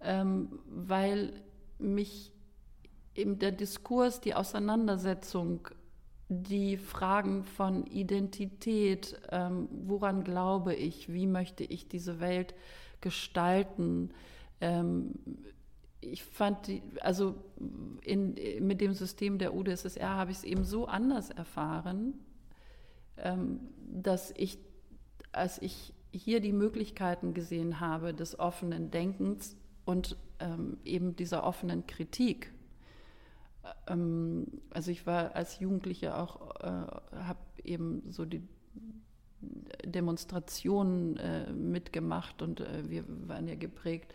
ähm, 0.00 0.58
weil 0.66 1.42
mich 1.78 2.32
eben 3.14 3.38
der 3.38 3.52
Diskurs, 3.52 4.20
die 4.20 4.34
Auseinandersetzung, 4.34 5.68
die 6.28 6.76
Fragen 6.76 7.44
von 7.44 7.86
Identität, 7.86 9.20
ähm, 9.30 9.68
woran 9.70 10.24
glaube 10.24 10.74
ich, 10.74 11.12
wie 11.12 11.26
möchte 11.26 11.62
ich 11.62 11.88
diese 11.88 12.18
Welt 12.18 12.54
gestalten. 13.00 14.10
Ähm, 14.60 15.12
ich 16.00 16.24
fand, 16.24 16.66
die, 16.66 16.82
also 17.00 17.34
in, 18.02 18.34
mit 18.60 18.80
dem 18.80 18.94
System 18.94 19.38
der 19.38 19.54
UdSSR 19.54 20.10
habe 20.10 20.30
ich 20.30 20.38
es 20.38 20.44
eben 20.44 20.64
so 20.64 20.86
anders 20.86 21.30
erfahren, 21.30 22.14
ähm, 23.16 23.60
dass 23.88 24.32
ich, 24.36 24.58
als 25.32 25.60
ich 25.60 25.94
hier 26.12 26.40
die 26.40 26.52
Möglichkeiten 26.52 27.34
gesehen 27.34 27.80
habe 27.80 28.14
des 28.14 28.38
offenen 28.38 28.90
Denkens 28.90 29.56
und 29.84 30.16
ähm, 30.38 30.78
eben 30.84 31.16
dieser 31.16 31.44
offenen 31.44 31.86
Kritik, 31.86 32.52
ähm, 33.86 34.46
also 34.70 34.90
ich 34.90 35.06
war 35.06 35.34
als 35.34 35.58
Jugendliche 35.58 36.16
auch, 36.16 36.56
äh, 36.60 36.68
habe 37.16 37.38
eben 37.64 38.02
so 38.10 38.24
die 38.24 38.42
Demonstrationen 39.84 41.16
äh, 41.16 41.52
mitgemacht 41.52 42.42
und 42.42 42.60
äh, 42.60 42.88
wir 42.88 43.04
waren 43.28 43.46
ja 43.48 43.54
geprägt 43.54 44.12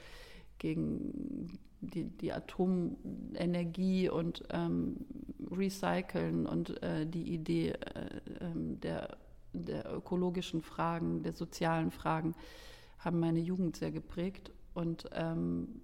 gegen 0.62 1.58
die, 1.82 2.06
die 2.06 2.32
Atomenergie 2.32 4.10
und 4.10 4.44
ähm, 4.52 4.98
Recyceln 5.50 6.46
und 6.46 6.82
äh, 6.84 7.08
die 7.08 7.34
Idee 7.34 7.70
äh, 7.70 8.22
ähm, 8.40 8.80
der, 8.80 9.18
der 9.54 9.92
ökologischen 9.92 10.62
Fragen, 10.62 11.24
der 11.24 11.34
sozialen 11.34 11.90
Fragen 11.90 12.36
haben 13.00 13.20
meine 13.20 13.40
Jugend 13.40 13.76
sehr 13.76 13.92
geprägt 13.92 14.52
und 14.76 15.10
ähm, 15.14 15.82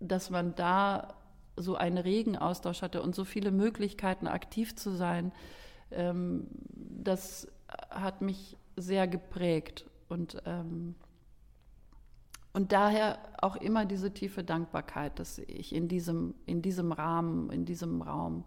dass 0.00 0.30
man 0.30 0.54
da 0.54 1.14
so 1.56 1.74
einen 1.76 1.98
regen 1.98 2.38
Austausch 2.38 2.80
hatte 2.80 3.02
und 3.02 3.14
so 3.14 3.24
viele 3.24 3.50
Möglichkeiten, 3.50 4.26
aktiv 4.26 4.74
zu 4.76 4.92
sein, 4.96 5.30
ähm, 5.90 6.46
das 6.72 7.46
hat 7.90 8.22
mich 8.22 8.56
sehr 8.76 9.06
geprägt. 9.06 9.84
Und, 10.08 10.42
ähm, 10.46 10.94
und 12.52 12.72
daher 12.72 13.18
auch 13.40 13.56
immer 13.56 13.84
diese 13.86 14.12
tiefe 14.12 14.44
Dankbarkeit, 14.44 15.18
dass 15.18 15.38
ich 15.38 15.74
in 15.74 15.88
diesem, 15.88 16.34
in 16.46 16.62
diesem 16.62 16.92
Rahmen, 16.92 17.50
in 17.50 17.64
diesem 17.64 18.02
Raum 18.02 18.44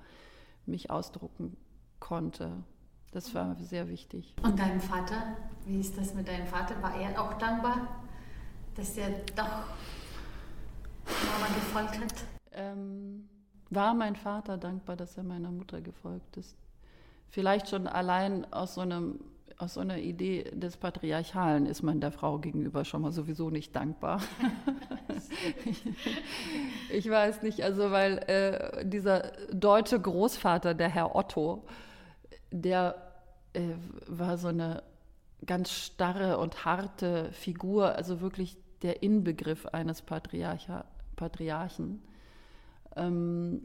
mich 0.66 0.90
ausdrucken 0.90 1.58
konnte. 2.00 2.64
Das 3.12 3.34
war 3.36 3.56
sehr 3.56 3.90
wichtig. 3.90 4.36
Und 4.44 4.60
dein 4.60 4.80
Vater, 4.80 5.38
wie 5.66 5.80
ist 5.80 5.98
das 5.98 6.14
mit 6.14 6.28
deinem 6.28 6.48
Vater? 6.48 6.82
War 6.82 6.96
er 7.00 7.22
auch 7.22 7.34
dankbar, 7.36 7.88
dass 8.76 8.98
er 8.98 9.10
doch 9.36 9.68
Mama 11.06 11.48
gefolgt 11.56 12.00
hat? 12.00 12.26
ähm, 12.54 13.28
war 13.70 13.94
mein 13.94 14.16
Vater 14.16 14.58
dankbar, 14.58 14.96
dass 14.96 15.18
er 15.18 15.24
meiner 15.24 15.52
Mutter 15.52 15.82
gefolgt 15.82 16.38
ist. 16.38 16.56
Vielleicht 17.30 17.70
schon 17.70 17.88
allein 17.88 18.52
aus 18.54 18.76
so, 18.76 18.82
einem, 18.82 19.20
aus 19.58 19.76
so 19.76 19.80
einer 19.80 19.98
Idee 19.98 20.44
des 20.52 20.78
Patriarchalen 20.78 21.66
ist 21.66 21.84
man 21.84 22.02
der 22.02 22.12
Frau 22.12 22.40
gegenüber 22.40 22.86
schon 22.86 23.02
mal 23.02 23.12
sowieso 23.12 23.50
nicht 23.50 23.76
dankbar. 23.76 24.22
ich 26.92 27.10
weiß 27.10 27.44
nicht, 27.44 27.62
also 27.64 27.92
weil 27.92 28.18
äh, 28.28 28.86
dieser 28.86 29.32
deutsche 29.52 30.00
Großvater, 30.00 30.74
der 30.74 30.90
Herr 30.90 31.16
Otto, 31.16 31.66
der 32.52 32.96
äh, 33.54 33.62
war 34.08 34.38
so 34.38 34.50
eine 34.50 34.84
ganz 35.46 35.72
starre 35.72 36.38
und 36.38 36.66
harte 36.66 37.32
Figur, 37.32 37.96
also 37.96 38.22
wirklich 38.22 38.58
der 38.82 39.04
Inbegriff 39.04 39.66
eines 39.68 40.02
Patriarcha, 40.02 40.86
Patriarchen. 41.16 42.02
Ähm, 42.96 43.62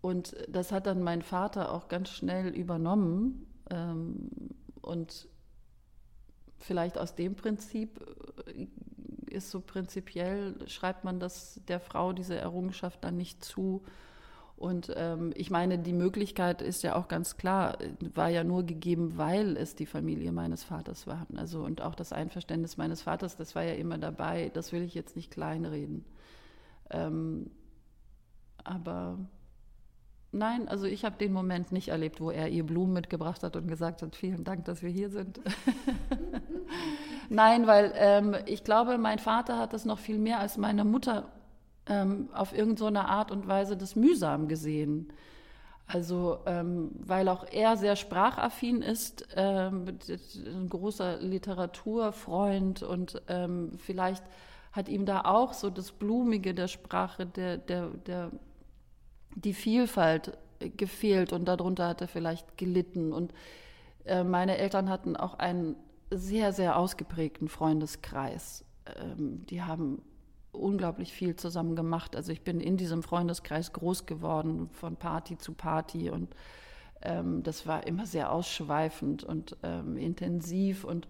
und 0.00 0.34
das 0.48 0.72
hat 0.72 0.86
dann 0.86 1.02
mein 1.02 1.22
Vater 1.22 1.72
auch 1.72 1.88
ganz 1.88 2.10
schnell 2.10 2.48
übernommen. 2.48 3.46
Ähm, 3.70 4.28
und 4.80 5.28
vielleicht 6.62 6.98
aus 6.98 7.14
dem 7.14 7.34
Prinzip 7.34 8.00
äh, 8.46 8.66
ist 9.30 9.50
so 9.50 9.60
prinzipiell, 9.60 10.56
schreibt 10.66 11.04
man 11.04 11.18
das 11.18 11.60
der 11.68 11.80
Frau 11.80 12.12
diese 12.12 12.36
Errungenschaft 12.36 13.02
dann 13.02 13.16
nicht 13.16 13.44
zu. 13.44 13.82
Und 14.56 14.92
ähm, 14.94 15.32
ich 15.34 15.50
meine, 15.50 15.78
die 15.78 15.92
Möglichkeit 15.92 16.62
ist 16.62 16.82
ja 16.82 16.94
auch 16.94 17.08
ganz 17.08 17.36
klar, 17.36 17.78
war 18.14 18.28
ja 18.28 18.44
nur 18.44 18.64
gegeben, 18.64 19.16
weil 19.16 19.56
es 19.56 19.74
die 19.74 19.86
Familie 19.86 20.30
meines 20.30 20.62
Vaters 20.62 21.06
war. 21.06 21.26
Also 21.34 21.64
und 21.64 21.80
auch 21.80 21.96
das 21.96 22.12
Einverständnis 22.12 22.76
meines 22.76 23.02
Vaters, 23.02 23.36
das 23.36 23.56
war 23.56 23.64
ja 23.64 23.74
immer 23.74 23.98
dabei. 23.98 24.50
Das 24.54 24.70
will 24.70 24.82
ich 24.82 24.94
jetzt 24.94 25.16
nicht 25.16 25.32
kleinreden. 25.32 26.04
Ähm, 26.90 27.50
aber 28.62 29.18
nein, 30.32 30.68
also 30.68 30.86
ich 30.86 31.04
habe 31.04 31.16
den 31.16 31.32
Moment 31.32 31.72
nicht 31.72 31.88
erlebt, 31.88 32.20
wo 32.20 32.30
er 32.30 32.48
ihr 32.48 32.64
Blumen 32.64 32.92
mitgebracht 32.92 33.42
hat 33.42 33.56
und 33.56 33.68
gesagt 33.68 34.02
hat, 34.02 34.16
vielen 34.16 34.44
Dank, 34.44 34.64
dass 34.64 34.82
wir 34.82 34.90
hier 34.90 35.10
sind. 35.10 35.40
nein, 37.28 37.66
weil 37.66 37.92
ähm, 37.96 38.36
ich 38.46 38.64
glaube, 38.64 38.98
mein 38.98 39.18
Vater 39.18 39.58
hat 39.58 39.72
das 39.72 39.84
noch 39.84 39.98
viel 39.98 40.18
mehr 40.18 40.40
als 40.40 40.56
meine 40.56 40.84
Mutter 40.84 41.28
ähm, 41.86 42.28
auf 42.32 42.56
irgendeine 42.56 43.00
so 43.00 43.04
Art 43.04 43.30
und 43.30 43.46
Weise 43.46 43.76
das 43.76 43.96
mühsam 43.96 44.48
gesehen. 44.48 45.12
Also, 45.86 46.38
ähm, 46.46 46.90
weil 46.94 47.28
auch 47.28 47.44
er 47.50 47.76
sehr 47.76 47.96
sprachaffin 47.96 48.82
ist, 48.82 49.28
ähm, 49.36 49.98
ein 50.46 50.68
großer 50.68 51.18
Literaturfreund 51.18 52.82
und 52.82 53.20
ähm, 53.28 53.72
vielleicht 53.76 54.24
hat 54.72 54.88
ihm 54.88 55.04
da 55.04 55.22
auch 55.22 55.52
so 55.52 55.68
das 55.68 55.92
Blumige 55.92 56.54
der 56.54 56.68
Sprache, 56.68 57.26
der, 57.26 57.58
der, 57.58 57.88
der, 58.06 58.30
die 59.34 59.54
Vielfalt 59.54 60.38
gefehlt 60.76 61.32
und 61.32 61.46
darunter 61.46 61.88
hat 61.88 62.00
er 62.00 62.08
vielleicht 62.08 62.56
gelitten. 62.56 63.12
Und 63.12 63.32
äh, 64.04 64.24
meine 64.24 64.58
Eltern 64.58 64.88
hatten 64.88 65.16
auch 65.16 65.34
einen 65.34 65.76
sehr, 66.10 66.52
sehr 66.52 66.76
ausgeprägten 66.76 67.48
Freundeskreis. 67.48 68.64
Ähm, 68.96 69.44
die 69.46 69.62
haben 69.62 70.02
unglaublich 70.52 71.12
viel 71.12 71.36
zusammen 71.36 71.76
gemacht. 71.76 72.14
Also 72.14 72.32
ich 72.32 72.42
bin 72.42 72.60
in 72.60 72.76
diesem 72.76 73.02
Freundeskreis 73.02 73.72
groß 73.72 74.06
geworden, 74.06 74.68
von 74.72 74.96
Party 74.96 75.38
zu 75.38 75.54
Party 75.54 76.10
und 76.10 76.34
ähm, 77.00 77.42
das 77.42 77.66
war 77.66 77.86
immer 77.86 78.06
sehr 78.06 78.30
ausschweifend 78.30 79.24
und 79.24 79.56
ähm, 79.62 79.96
intensiv 79.96 80.84
und 80.84 81.08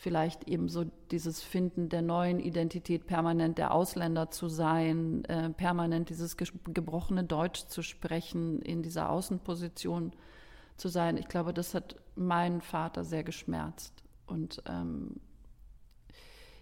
vielleicht 0.00 0.48
eben 0.48 0.70
so 0.70 0.84
dieses 1.10 1.42
Finden 1.42 1.90
der 1.90 2.00
neuen 2.00 2.40
Identität, 2.40 3.06
permanent 3.06 3.58
der 3.58 3.74
Ausländer 3.74 4.30
zu 4.30 4.48
sein, 4.48 5.26
äh, 5.26 5.50
permanent 5.50 6.08
dieses 6.08 6.38
gebrochene 6.38 7.22
Deutsch 7.22 7.66
zu 7.66 7.82
sprechen, 7.82 8.62
in 8.62 8.82
dieser 8.82 9.10
Außenposition 9.10 10.14
zu 10.78 10.88
sein. 10.88 11.18
Ich 11.18 11.28
glaube, 11.28 11.52
das 11.52 11.74
hat 11.74 11.96
meinen 12.16 12.62
Vater 12.62 13.04
sehr 13.04 13.24
geschmerzt 13.24 14.02
und 14.24 14.62
ähm, 14.66 15.20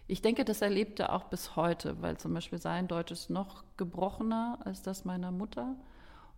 ich 0.09 0.21
denke, 0.21 0.45
das 0.45 0.61
erlebt 0.61 0.99
er 0.99 1.13
auch 1.13 1.25
bis 1.25 1.55
heute, 1.55 2.03
weil 2.03 2.17
zum 2.17 2.35
Beispiel 2.35 2.59
sein 2.59 2.89
Deutsch 2.89 3.13
ist 3.13 3.31
noch 3.31 3.63
gebrochener 3.77 4.59
als 4.65 4.83
das 4.83 5.05
meiner 5.05 5.31
Mutter. 5.31 5.77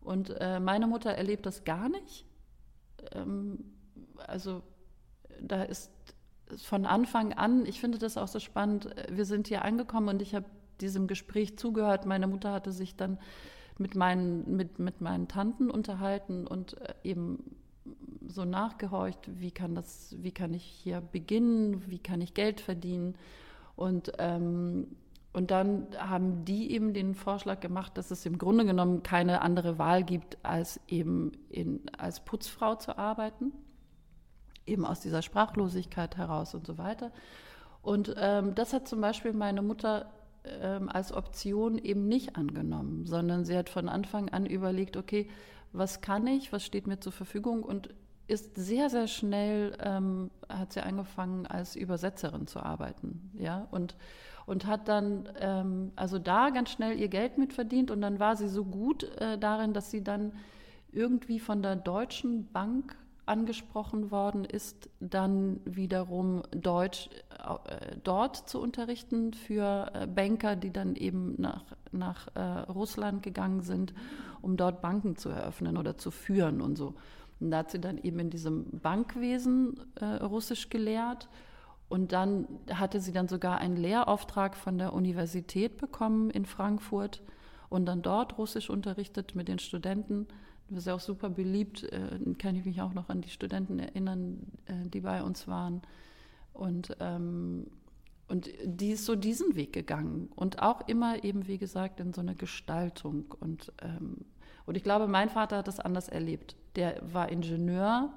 Und 0.00 0.30
äh, 0.40 0.58
meine 0.58 0.88
Mutter 0.88 1.12
erlebt 1.12 1.46
das 1.46 1.62
gar 1.62 1.88
nicht. 1.88 2.26
Ähm, 3.12 3.72
also 4.26 4.62
da 5.40 5.62
ist 5.62 5.92
von 6.58 6.86
Anfang 6.86 7.32
an, 7.32 7.66
ich 7.66 7.80
finde 7.80 7.98
das 7.98 8.16
auch 8.16 8.28
so 8.28 8.40
spannend, 8.40 8.90
wir 9.10 9.24
sind 9.24 9.48
hier 9.48 9.64
angekommen 9.64 10.08
und 10.08 10.22
ich 10.22 10.34
habe 10.34 10.46
diesem 10.80 11.06
Gespräch 11.06 11.58
zugehört. 11.58 12.06
Meine 12.06 12.26
Mutter 12.26 12.52
hatte 12.52 12.72
sich 12.72 12.96
dann 12.96 13.18
mit 13.78 13.94
meinen, 13.94 14.56
mit, 14.56 14.78
mit 14.78 15.00
meinen 15.00 15.28
Tanten 15.28 15.70
unterhalten 15.70 16.46
und 16.46 16.80
äh, 16.80 16.94
eben 17.04 17.56
so 18.28 18.44
nachgehorcht, 18.44 19.40
wie 19.40 19.50
kann 19.50 19.74
das, 19.74 20.14
wie 20.18 20.32
kann 20.32 20.54
ich 20.54 20.64
hier 20.64 21.00
beginnen, 21.00 21.82
wie 21.88 21.98
kann 21.98 22.20
ich 22.20 22.34
Geld 22.34 22.60
verdienen. 22.60 23.16
Und, 23.76 24.12
ähm, 24.18 24.88
und 25.32 25.50
dann 25.50 25.86
haben 25.98 26.44
die 26.44 26.72
eben 26.72 26.92
den 26.92 27.14
Vorschlag 27.14 27.60
gemacht, 27.60 27.96
dass 27.96 28.10
es 28.10 28.26
im 28.26 28.36
Grunde 28.38 28.64
genommen 28.64 29.02
keine 29.02 29.40
andere 29.42 29.78
Wahl 29.78 30.04
gibt, 30.04 30.36
als 30.44 30.80
eben 30.86 31.32
in, 31.48 31.80
als 31.96 32.20
Putzfrau 32.24 32.74
zu 32.74 32.98
arbeiten, 32.98 33.52
eben 34.70 34.86
aus 34.86 35.00
dieser 35.00 35.22
Sprachlosigkeit 35.22 36.16
heraus 36.16 36.54
und 36.54 36.66
so 36.66 36.78
weiter. 36.78 37.10
Und 37.82 38.14
ähm, 38.18 38.54
das 38.54 38.72
hat 38.72 38.88
zum 38.88 39.00
Beispiel 39.00 39.32
meine 39.32 39.62
Mutter 39.62 40.10
ähm, 40.44 40.88
als 40.88 41.12
Option 41.12 41.78
eben 41.78 42.08
nicht 42.08 42.36
angenommen, 42.36 43.06
sondern 43.06 43.44
sie 43.44 43.56
hat 43.56 43.68
von 43.68 43.88
Anfang 43.88 44.28
an 44.30 44.46
überlegt, 44.46 44.96
okay, 44.96 45.28
was 45.72 46.00
kann 46.00 46.26
ich, 46.26 46.52
was 46.52 46.64
steht 46.64 46.86
mir 46.86 47.00
zur 47.00 47.12
Verfügung 47.12 47.62
und 47.62 47.90
ist 48.26 48.54
sehr, 48.54 48.90
sehr 48.90 49.08
schnell, 49.08 49.76
ähm, 49.80 50.30
hat 50.48 50.72
sie 50.72 50.82
angefangen, 50.82 51.46
als 51.46 51.74
Übersetzerin 51.74 52.46
zu 52.46 52.60
arbeiten. 52.60 53.30
Ja? 53.34 53.66
Und, 53.70 53.96
und 54.46 54.66
hat 54.66 54.88
dann 54.88 55.28
ähm, 55.40 55.92
also 55.96 56.18
da 56.18 56.50
ganz 56.50 56.70
schnell 56.70 56.98
ihr 56.98 57.08
Geld 57.08 57.38
mitverdient 57.38 57.90
und 57.90 58.00
dann 58.00 58.20
war 58.20 58.36
sie 58.36 58.48
so 58.48 58.64
gut 58.64 59.04
äh, 59.18 59.36
darin, 59.36 59.72
dass 59.72 59.90
sie 59.90 60.04
dann 60.04 60.32
irgendwie 60.92 61.40
von 61.40 61.62
der 61.62 61.76
Deutschen 61.76 62.50
Bank 62.52 62.96
angesprochen 63.30 64.10
worden 64.10 64.44
ist, 64.44 64.90
dann 64.98 65.60
wiederum 65.64 66.42
Deutsch 66.50 67.08
äh, 67.30 67.96
dort 68.02 68.36
zu 68.48 68.60
unterrichten 68.60 69.32
für 69.32 69.90
äh, 69.94 70.06
Banker, 70.06 70.56
die 70.56 70.72
dann 70.72 70.96
eben 70.96 71.36
nach, 71.38 71.64
nach 71.92 72.28
äh, 72.34 72.40
Russland 72.40 73.22
gegangen 73.22 73.62
sind, 73.62 73.94
um 74.42 74.56
dort 74.56 74.82
Banken 74.82 75.16
zu 75.16 75.28
eröffnen 75.28 75.78
oder 75.78 75.96
zu 75.96 76.10
führen 76.10 76.60
und 76.60 76.76
so. 76.76 76.94
Und 77.38 77.52
da 77.52 77.58
hat 77.58 77.70
sie 77.70 77.80
dann 77.80 77.98
eben 77.98 78.18
in 78.18 78.30
diesem 78.30 78.66
Bankwesen 78.80 79.80
äh, 79.94 80.04
Russisch 80.04 80.68
gelehrt. 80.68 81.28
Und 81.88 82.12
dann 82.12 82.46
hatte 82.72 83.00
sie 83.00 83.12
dann 83.12 83.26
sogar 83.26 83.58
einen 83.58 83.76
Lehrauftrag 83.76 84.56
von 84.56 84.78
der 84.78 84.92
Universität 84.92 85.76
bekommen 85.78 86.30
in 86.30 86.44
Frankfurt 86.46 87.22
und 87.68 87.86
dann 87.86 88.02
dort 88.02 88.36
Russisch 88.38 88.68
unterrichtet 88.68 89.34
mit 89.34 89.48
den 89.48 89.58
Studenten. 89.58 90.26
Das 90.70 90.80
ist 90.80 90.86
ja 90.86 90.94
auch 90.94 91.00
super 91.00 91.28
beliebt, 91.28 91.84
äh, 91.84 92.18
kann 92.38 92.56
ich 92.56 92.64
mich 92.64 92.80
auch 92.80 92.94
noch 92.94 93.08
an 93.08 93.20
die 93.20 93.28
Studenten 93.28 93.78
erinnern, 93.78 94.46
äh, 94.66 94.88
die 94.88 95.00
bei 95.00 95.22
uns 95.22 95.46
waren. 95.48 95.82
Und, 96.52 96.96
ähm, 97.00 97.66
und 98.28 98.48
die 98.64 98.90
ist 98.90 99.04
so 99.04 99.16
diesen 99.16 99.56
Weg 99.56 99.72
gegangen 99.72 100.30
und 100.36 100.62
auch 100.62 100.86
immer 100.88 101.24
eben, 101.24 101.48
wie 101.48 101.58
gesagt, 101.58 102.00
in 102.00 102.12
so 102.12 102.20
eine 102.20 102.34
Gestaltung. 102.34 103.34
Und, 103.40 103.72
ähm, 103.82 104.18
und 104.66 104.76
ich 104.76 104.84
glaube, 104.84 105.08
mein 105.08 105.28
Vater 105.28 105.58
hat 105.58 105.68
das 105.68 105.80
anders 105.80 106.08
erlebt 106.08 106.56
der 106.76 107.00
war 107.02 107.28
Ingenieur 107.28 108.12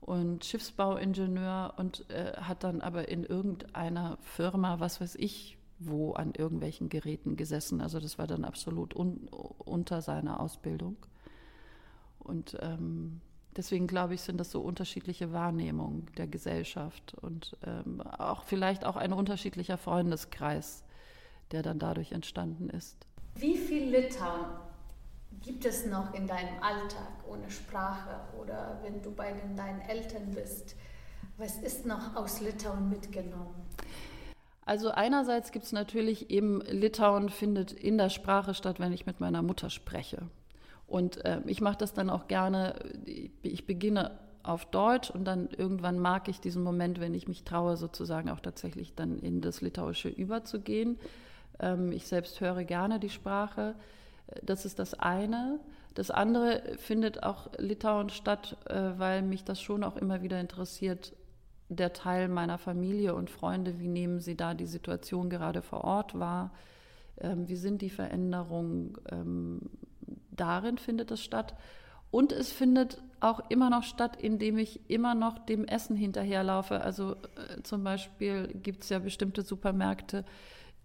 und 0.00 0.44
Schiffsbauingenieur 0.44 1.74
und 1.76 2.08
äh, 2.10 2.32
hat 2.36 2.64
dann 2.64 2.80
aber 2.80 3.08
in 3.08 3.24
irgendeiner 3.24 4.18
Firma, 4.22 4.80
was 4.80 5.00
weiß 5.00 5.16
ich, 5.16 5.58
wo 5.78 6.12
an 6.12 6.32
irgendwelchen 6.36 6.88
Geräten 6.88 7.36
gesessen. 7.36 7.80
Also 7.80 8.00
das 8.00 8.18
war 8.18 8.26
dann 8.26 8.44
absolut 8.44 8.94
un 8.94 9.28
unter 9.28 10.02
seiner 10.02 10.40
Ausbildung. 10.40 10.96
Und 12.20 12.56
ähm, 12.60 13.20
deswegen 13.56 13.86
glaube 13.86 14.14
ich, 14.14 14.20
sind 14.20 14.38
das 14.38 14.50
so 14.50 14.60
unterschiedliche 14.60 15.32
Wahrnehmungen 15.32 16.06
der 16.16 16.26
Gesellschaft 16.26 17.14
und 17.20 17.56
ähm, 17.66 18.00
auch 18.00 18.44
vielleicht 18.44 18.84
auch 18.84 18.96
ein 18.96 19.12
unterschiedlicher 19.12 19.78
Freundeskreis, 19.78 20.84
der 21.50 21.62
dann 21.62 21.78
dadurch 21.78 22.12
entstanden 22.12 22.70
ist. 22.70 23.06
Wie 23.34 23.56
viel 23.56 23.90
Litauen 23.90 24.46
gibt 25.42 25.64
es 25.64 25.86
noch 25.86 26.14
in 26.14 26.26
deinem 26.26 26.62
Alltag 26.62 27.08
ohne 27.28 27.50
Sprache 27.50 28.20
oder 28.40 28.78
wenn 28.82 29.02
du 29.02 29.12
bei 29.12 29.32
den, 29.32 29.56
deinen 29.56 29.80
Eltern 29.80 30.30
bist? 30.34 30.76
Was 31.36 31.56
ist 31.56 31.86
noch 31.86 32.16
aus 32.16 32.40
Litauen 32.40 32.90
mitgenommen? 32.90 33.54
Also 34.66 34.90
einerseits 34.90 35.52
gibt 35.52 35.64
es 35.64 35.72
natürlich 35.72 36.30
eben, 36.30 36.60
Litauen 36.60 37.30
findet 37.30 37.72
in 37.72 37.98
der 37.98 38.10
Sprache 38.10 38.54
statt, 38.54 38.78
wenn 38.78 38.92
ich 38.92 39.06
mit 39.06 39.18
meiner 39.18 39.42
Mutter 39.42 39.70
spreche. 39.70 40.28
Und 40.90 41.24
äh, 41.24 41.40
ich 41.46 41.60
mache 41.60 41.78
das 41.78 41.94
dann 41.94 42.10
auch 42.10 42.26
gerne, 42.26 42.74
ich 43.42 43.64
beginne 43.64 44.18
auf 44.42 44.66
Deutsch 44.66 45.08
und 45.08 45.24
dann 45.24 45.48
irgendwann 45.56 46.00
mag 46.00 46.28
ich 46.28 46.40
diesen 46.40 46.64
Moment, 46.64 46.98
wenn 46.98 47.14
ich 47.14 47.28
mich 47.28 47.44
traue, 47.44 47.76
sozusagen 47.76 48.28
auch 48.28 48.40
tatsächlich 48.40 48.96
dann 48.96 49.20
in 49.20 49.40
das 49.40 49.60
Litauische 49.60 50.08
überzugehen. 50.08 50.98
Ähm, 51.60 51.92
ich 51.92 52.08
selbst 52.08 52.40
höre 52.40 52.64
gerne 52.64 52.98
die 52.98 53.08
Sprache. 53.08 53.76
Das 54.42 54.64
ist 54.64 54.80
das 54.80 54.94
eine. 54.94 55.60
Das 55.94 56.10
andere 56.10 56.60
findet 56.78 57.22
auch 57.22 57.50
Litauen 57.56 58.08
statt, 58.10 58.56
äh, 58.68 58.74
weil 58.96 59.22
mich 59.22 59.44
das 59.44 59.62
schon 59.62 59.84
auch 59.84 59.96
immer 59.96 60.22
wieder 60.22 60.40
interessiert, 60.40 61.14
der 61.68 61.92
Teil 61.92 62.26
meiner 62.26 62.58
Familie 62.58 63.14
und 63.14 63.30
Freunde, 63.30 63.78
wie 63.78 63.86
nehmen 63.86 64.18
sie 64.18 64.36
da 64.36 64.54
die 64.54 64.66
Situation 64.66 65.30
gerade 65.30 65.62
vor 65.62 65.84
Ort 65.84 66.18
wahr? 66.18 66.50
Ähm, 67.20 67.46
wie 67.46 67.54
sind 67.54 67.80
die 67.80 67.90
Veränderungen? 67.90 68.98
Ähm, 69.08 69.60
darin 70.30 70.78
findet 70.78 71.10
es 71.10 71.22
statt. 71.22 71.56
Und 72.10 72.32
es 72.32 72.50
findet 72.50 73.02
auch 73.20 73.50
immer 73.50 73.70
noch 73.70 73.84
statt, 73.84 74.16
indem 74.20 74.58
ich 74.58 74.90
immer 74.90 75.14
noch 75.14 75.38
dem 75.38 75.64
Essen 75.64 75.96
hinterherlaufe. 75.96 76.80
Also 76.80 77.12
äh, 77.12 77.62
zum 77.62 77.84
Beispiel 77.84 78.48
gibt 78.48 78.82
es 78.82 78.88
ja 78.88 78.98
bestimmte 78.98 79.42
Supermärkte, 79.42 80.24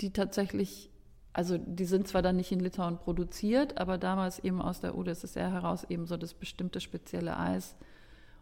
die 0.02 0.12
tatsächlich 0.12 0.92
also 1.36 1.58
die 1.58 1.84
sind 1.84 2.08
zwar 2.08 2.22
dann 2.22 2.38
nicht 2.38 2.54
in 2.54 2.62
Litauen 2.62 2.98
produziert, 2.98 3.78
aber 3.78 3.98
damals 3.98 4.40
eben 4.40 4.62
aus 4.62 4.80
der 4.80 4.98
UdSSR 4.98 5.52
heraus 5.52 5.84
eben 5.84 6.06
so 6.06 6.16
das 6.16 6.34
bestimmte 6.34 6.80
spezielle 6.80 7.38
Eis 7.38 7.76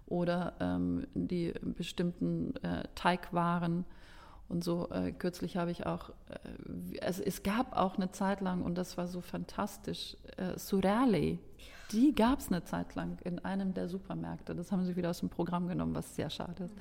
oder 0.06 0.54
ähm, 0.60 1.08
die 1.16 1.54
bestimmten 1.64 2.56
äh, 2.58 2.84
Teigwaren. 2.94 3.86
Und 4.50 4.64
so 4.64 4.90
äh, 4.92 5.12
kürzlich 5.12 5.58
habe 5.58 5.72
ich 5.72 5.86
auch, 5.86 6.10
äh, 6.30 7.00
also 7.00 7.24
es 7.24 7.44
gab 7.44 7.76
auch 7.76 7.96
eine 7.96 8.12
Zeit 8.12 8.42
lang, 8.42 8.62
und 8.62 8.78
das 8.78 8.98
war 8.98 9.08
so 9.08 9.22
fantastisch, 9.22 10.18
äh, 10.38 10.58
Surreale. 10.58 11.40
Die 11.92 12.14
gab 12.14 12.40
es 12.40 12.50
eine 12.50 12.64
Zeit 12.64 12.96
lang 12.96 13.18
in 13.24 13.40
einem 13.40 13.74
der 13.74 13.88
Supermärkte. 13.88 14.56
Das 14.56 14.72
haben 14.72 14.84
sie 14.86 14.96
wieder 14.96 15.12
aus 15.12 15.20
dem 15.20 15.30
Programm 15.30 15.68
genommen, 15.68 15.96
was 15.96 16.16
sehr 16.16 16.30
schade 16.30 16.66
ist. 16.66 16.76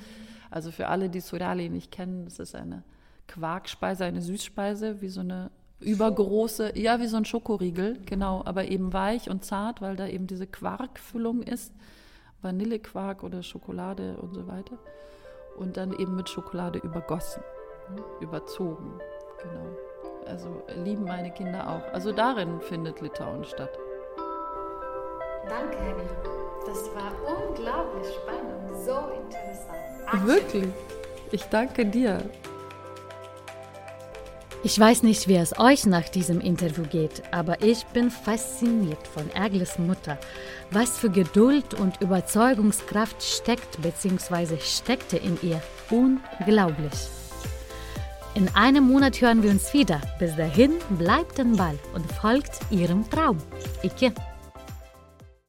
Also 0.50 0.70
für 0.70 0.88
alle, 0.88 1.08
die 1.08 1.20
Surreale 1.20 1.68
nicht 1.70 1.90
kennen, 1.90 2.24
das 2.24 2.38
ist 2.38 2.54
eine 2.54 2.82
Quarkspeise, 3.28 4.04
eine 4.04 4.22
Süßspeise, 4.22 5.00
wie 5.00 5.08
so 5.08 5.20
eine 5.20 5.50
übergroße, 5.80 6.78
ja, 6.78 7.00
wie 7.00 7.06
so 7.06 7.16
ein 7.16 7.24
Schokoriegel, 7.24 7.98
genau, 8.06 8.42
aber 8.44 8.66
eben 8.66 8.92
weich 8.92 9.28
und 9.28 9.44
zart, 9.44 9.80
weil 9.80 9.96
da 9.96 10.06
eben 10.06 10.26
diese 10.26 10.46
Quarkfüllung 10.46 11.42
ist, 11.42 11.72
Vanillequark 12.40 13.22
oder 13.22 13.42
Schokolade 13.42 14.16
und 14.16 14.34
so 14.34 14.46
weiter. 14.46 14.78
Und 15.56 15.76
dann 15.76 15.92
eben 15.92 16.16
mit 16.16 16.28
Schokolade 16.28 16.78
übergossen, 16.78 17.42
überzogen, 18.20 18.98
genau. 19.38 19.76
Also 20.26 20.62
lieben 20.84 21.04
meine 21.04 21.30
Kinder 21.32 21.68
auch. 21.68 21.92
Also 21.92 22.12
darin 22.12 22.60
findet 22.60 23.00
Litauen 23.00 23.44
statt. 23.44 23.76
Danke, 25.48 25.76
Henny. 25.76 26.08
Das 26.66 26.88
war 26.94 27.12
unglaublich 27.26 28.06
spannend, 28.14 28.84
so 28.84 28.96
interessant. 29.20 30.26
Wirklich. 30.26 30.68
Ich 31.32 31.44
danke 31.44 31.84
dir. 31.84 32.22
Ich 34.64 34.78
weiß 34.78 35.02
nicht, 35.02 35.26
wie 35.26 35.34
es 35.34 35.58
euch 35.58 35.86
nach 35.86 36.08
diesem 36.08 36.40
Interview 36.40 36.84
geht, 36.84 37.24
aber 37.32 37.62
ich 37.62 37.84
bin 37.86 38.12
fasziniert 38.12 39.08
von 39.08 39.28
Ergles 39.32 39.76
Mutter. 39.76 40.18
Was 40.70 40.98
für 40.98 41.10
Geduld 41.10 41.74
und 41.74 42.00
Überzeugungskraft 42.00 43.20
steckt 43.20 43.82
bzw. 43.82 44.58
steckte 44.60 45.16
in 45.16 45.36
ihr. 45.42 45.60
Unglaublich. 45.90 46.92
In 48.36 48.48
einem 48.54 48.84
Monat 48.84 49.20
hören 49.20 49.42
wir 49.42 49.50
uns 49.50 49.74
wieder. 49.74 50.00
Bis 50.20 50.36
dahin 50.36 50.74
bleibt 50.90 51.38
den 51.38 51.56
Ball 51.56 51.76
und 51.92 52.10
folgt 52.12 52.60
ihrem 52.70 53.10
Traum. 53.10 53.38
Ike. 53.82 54.12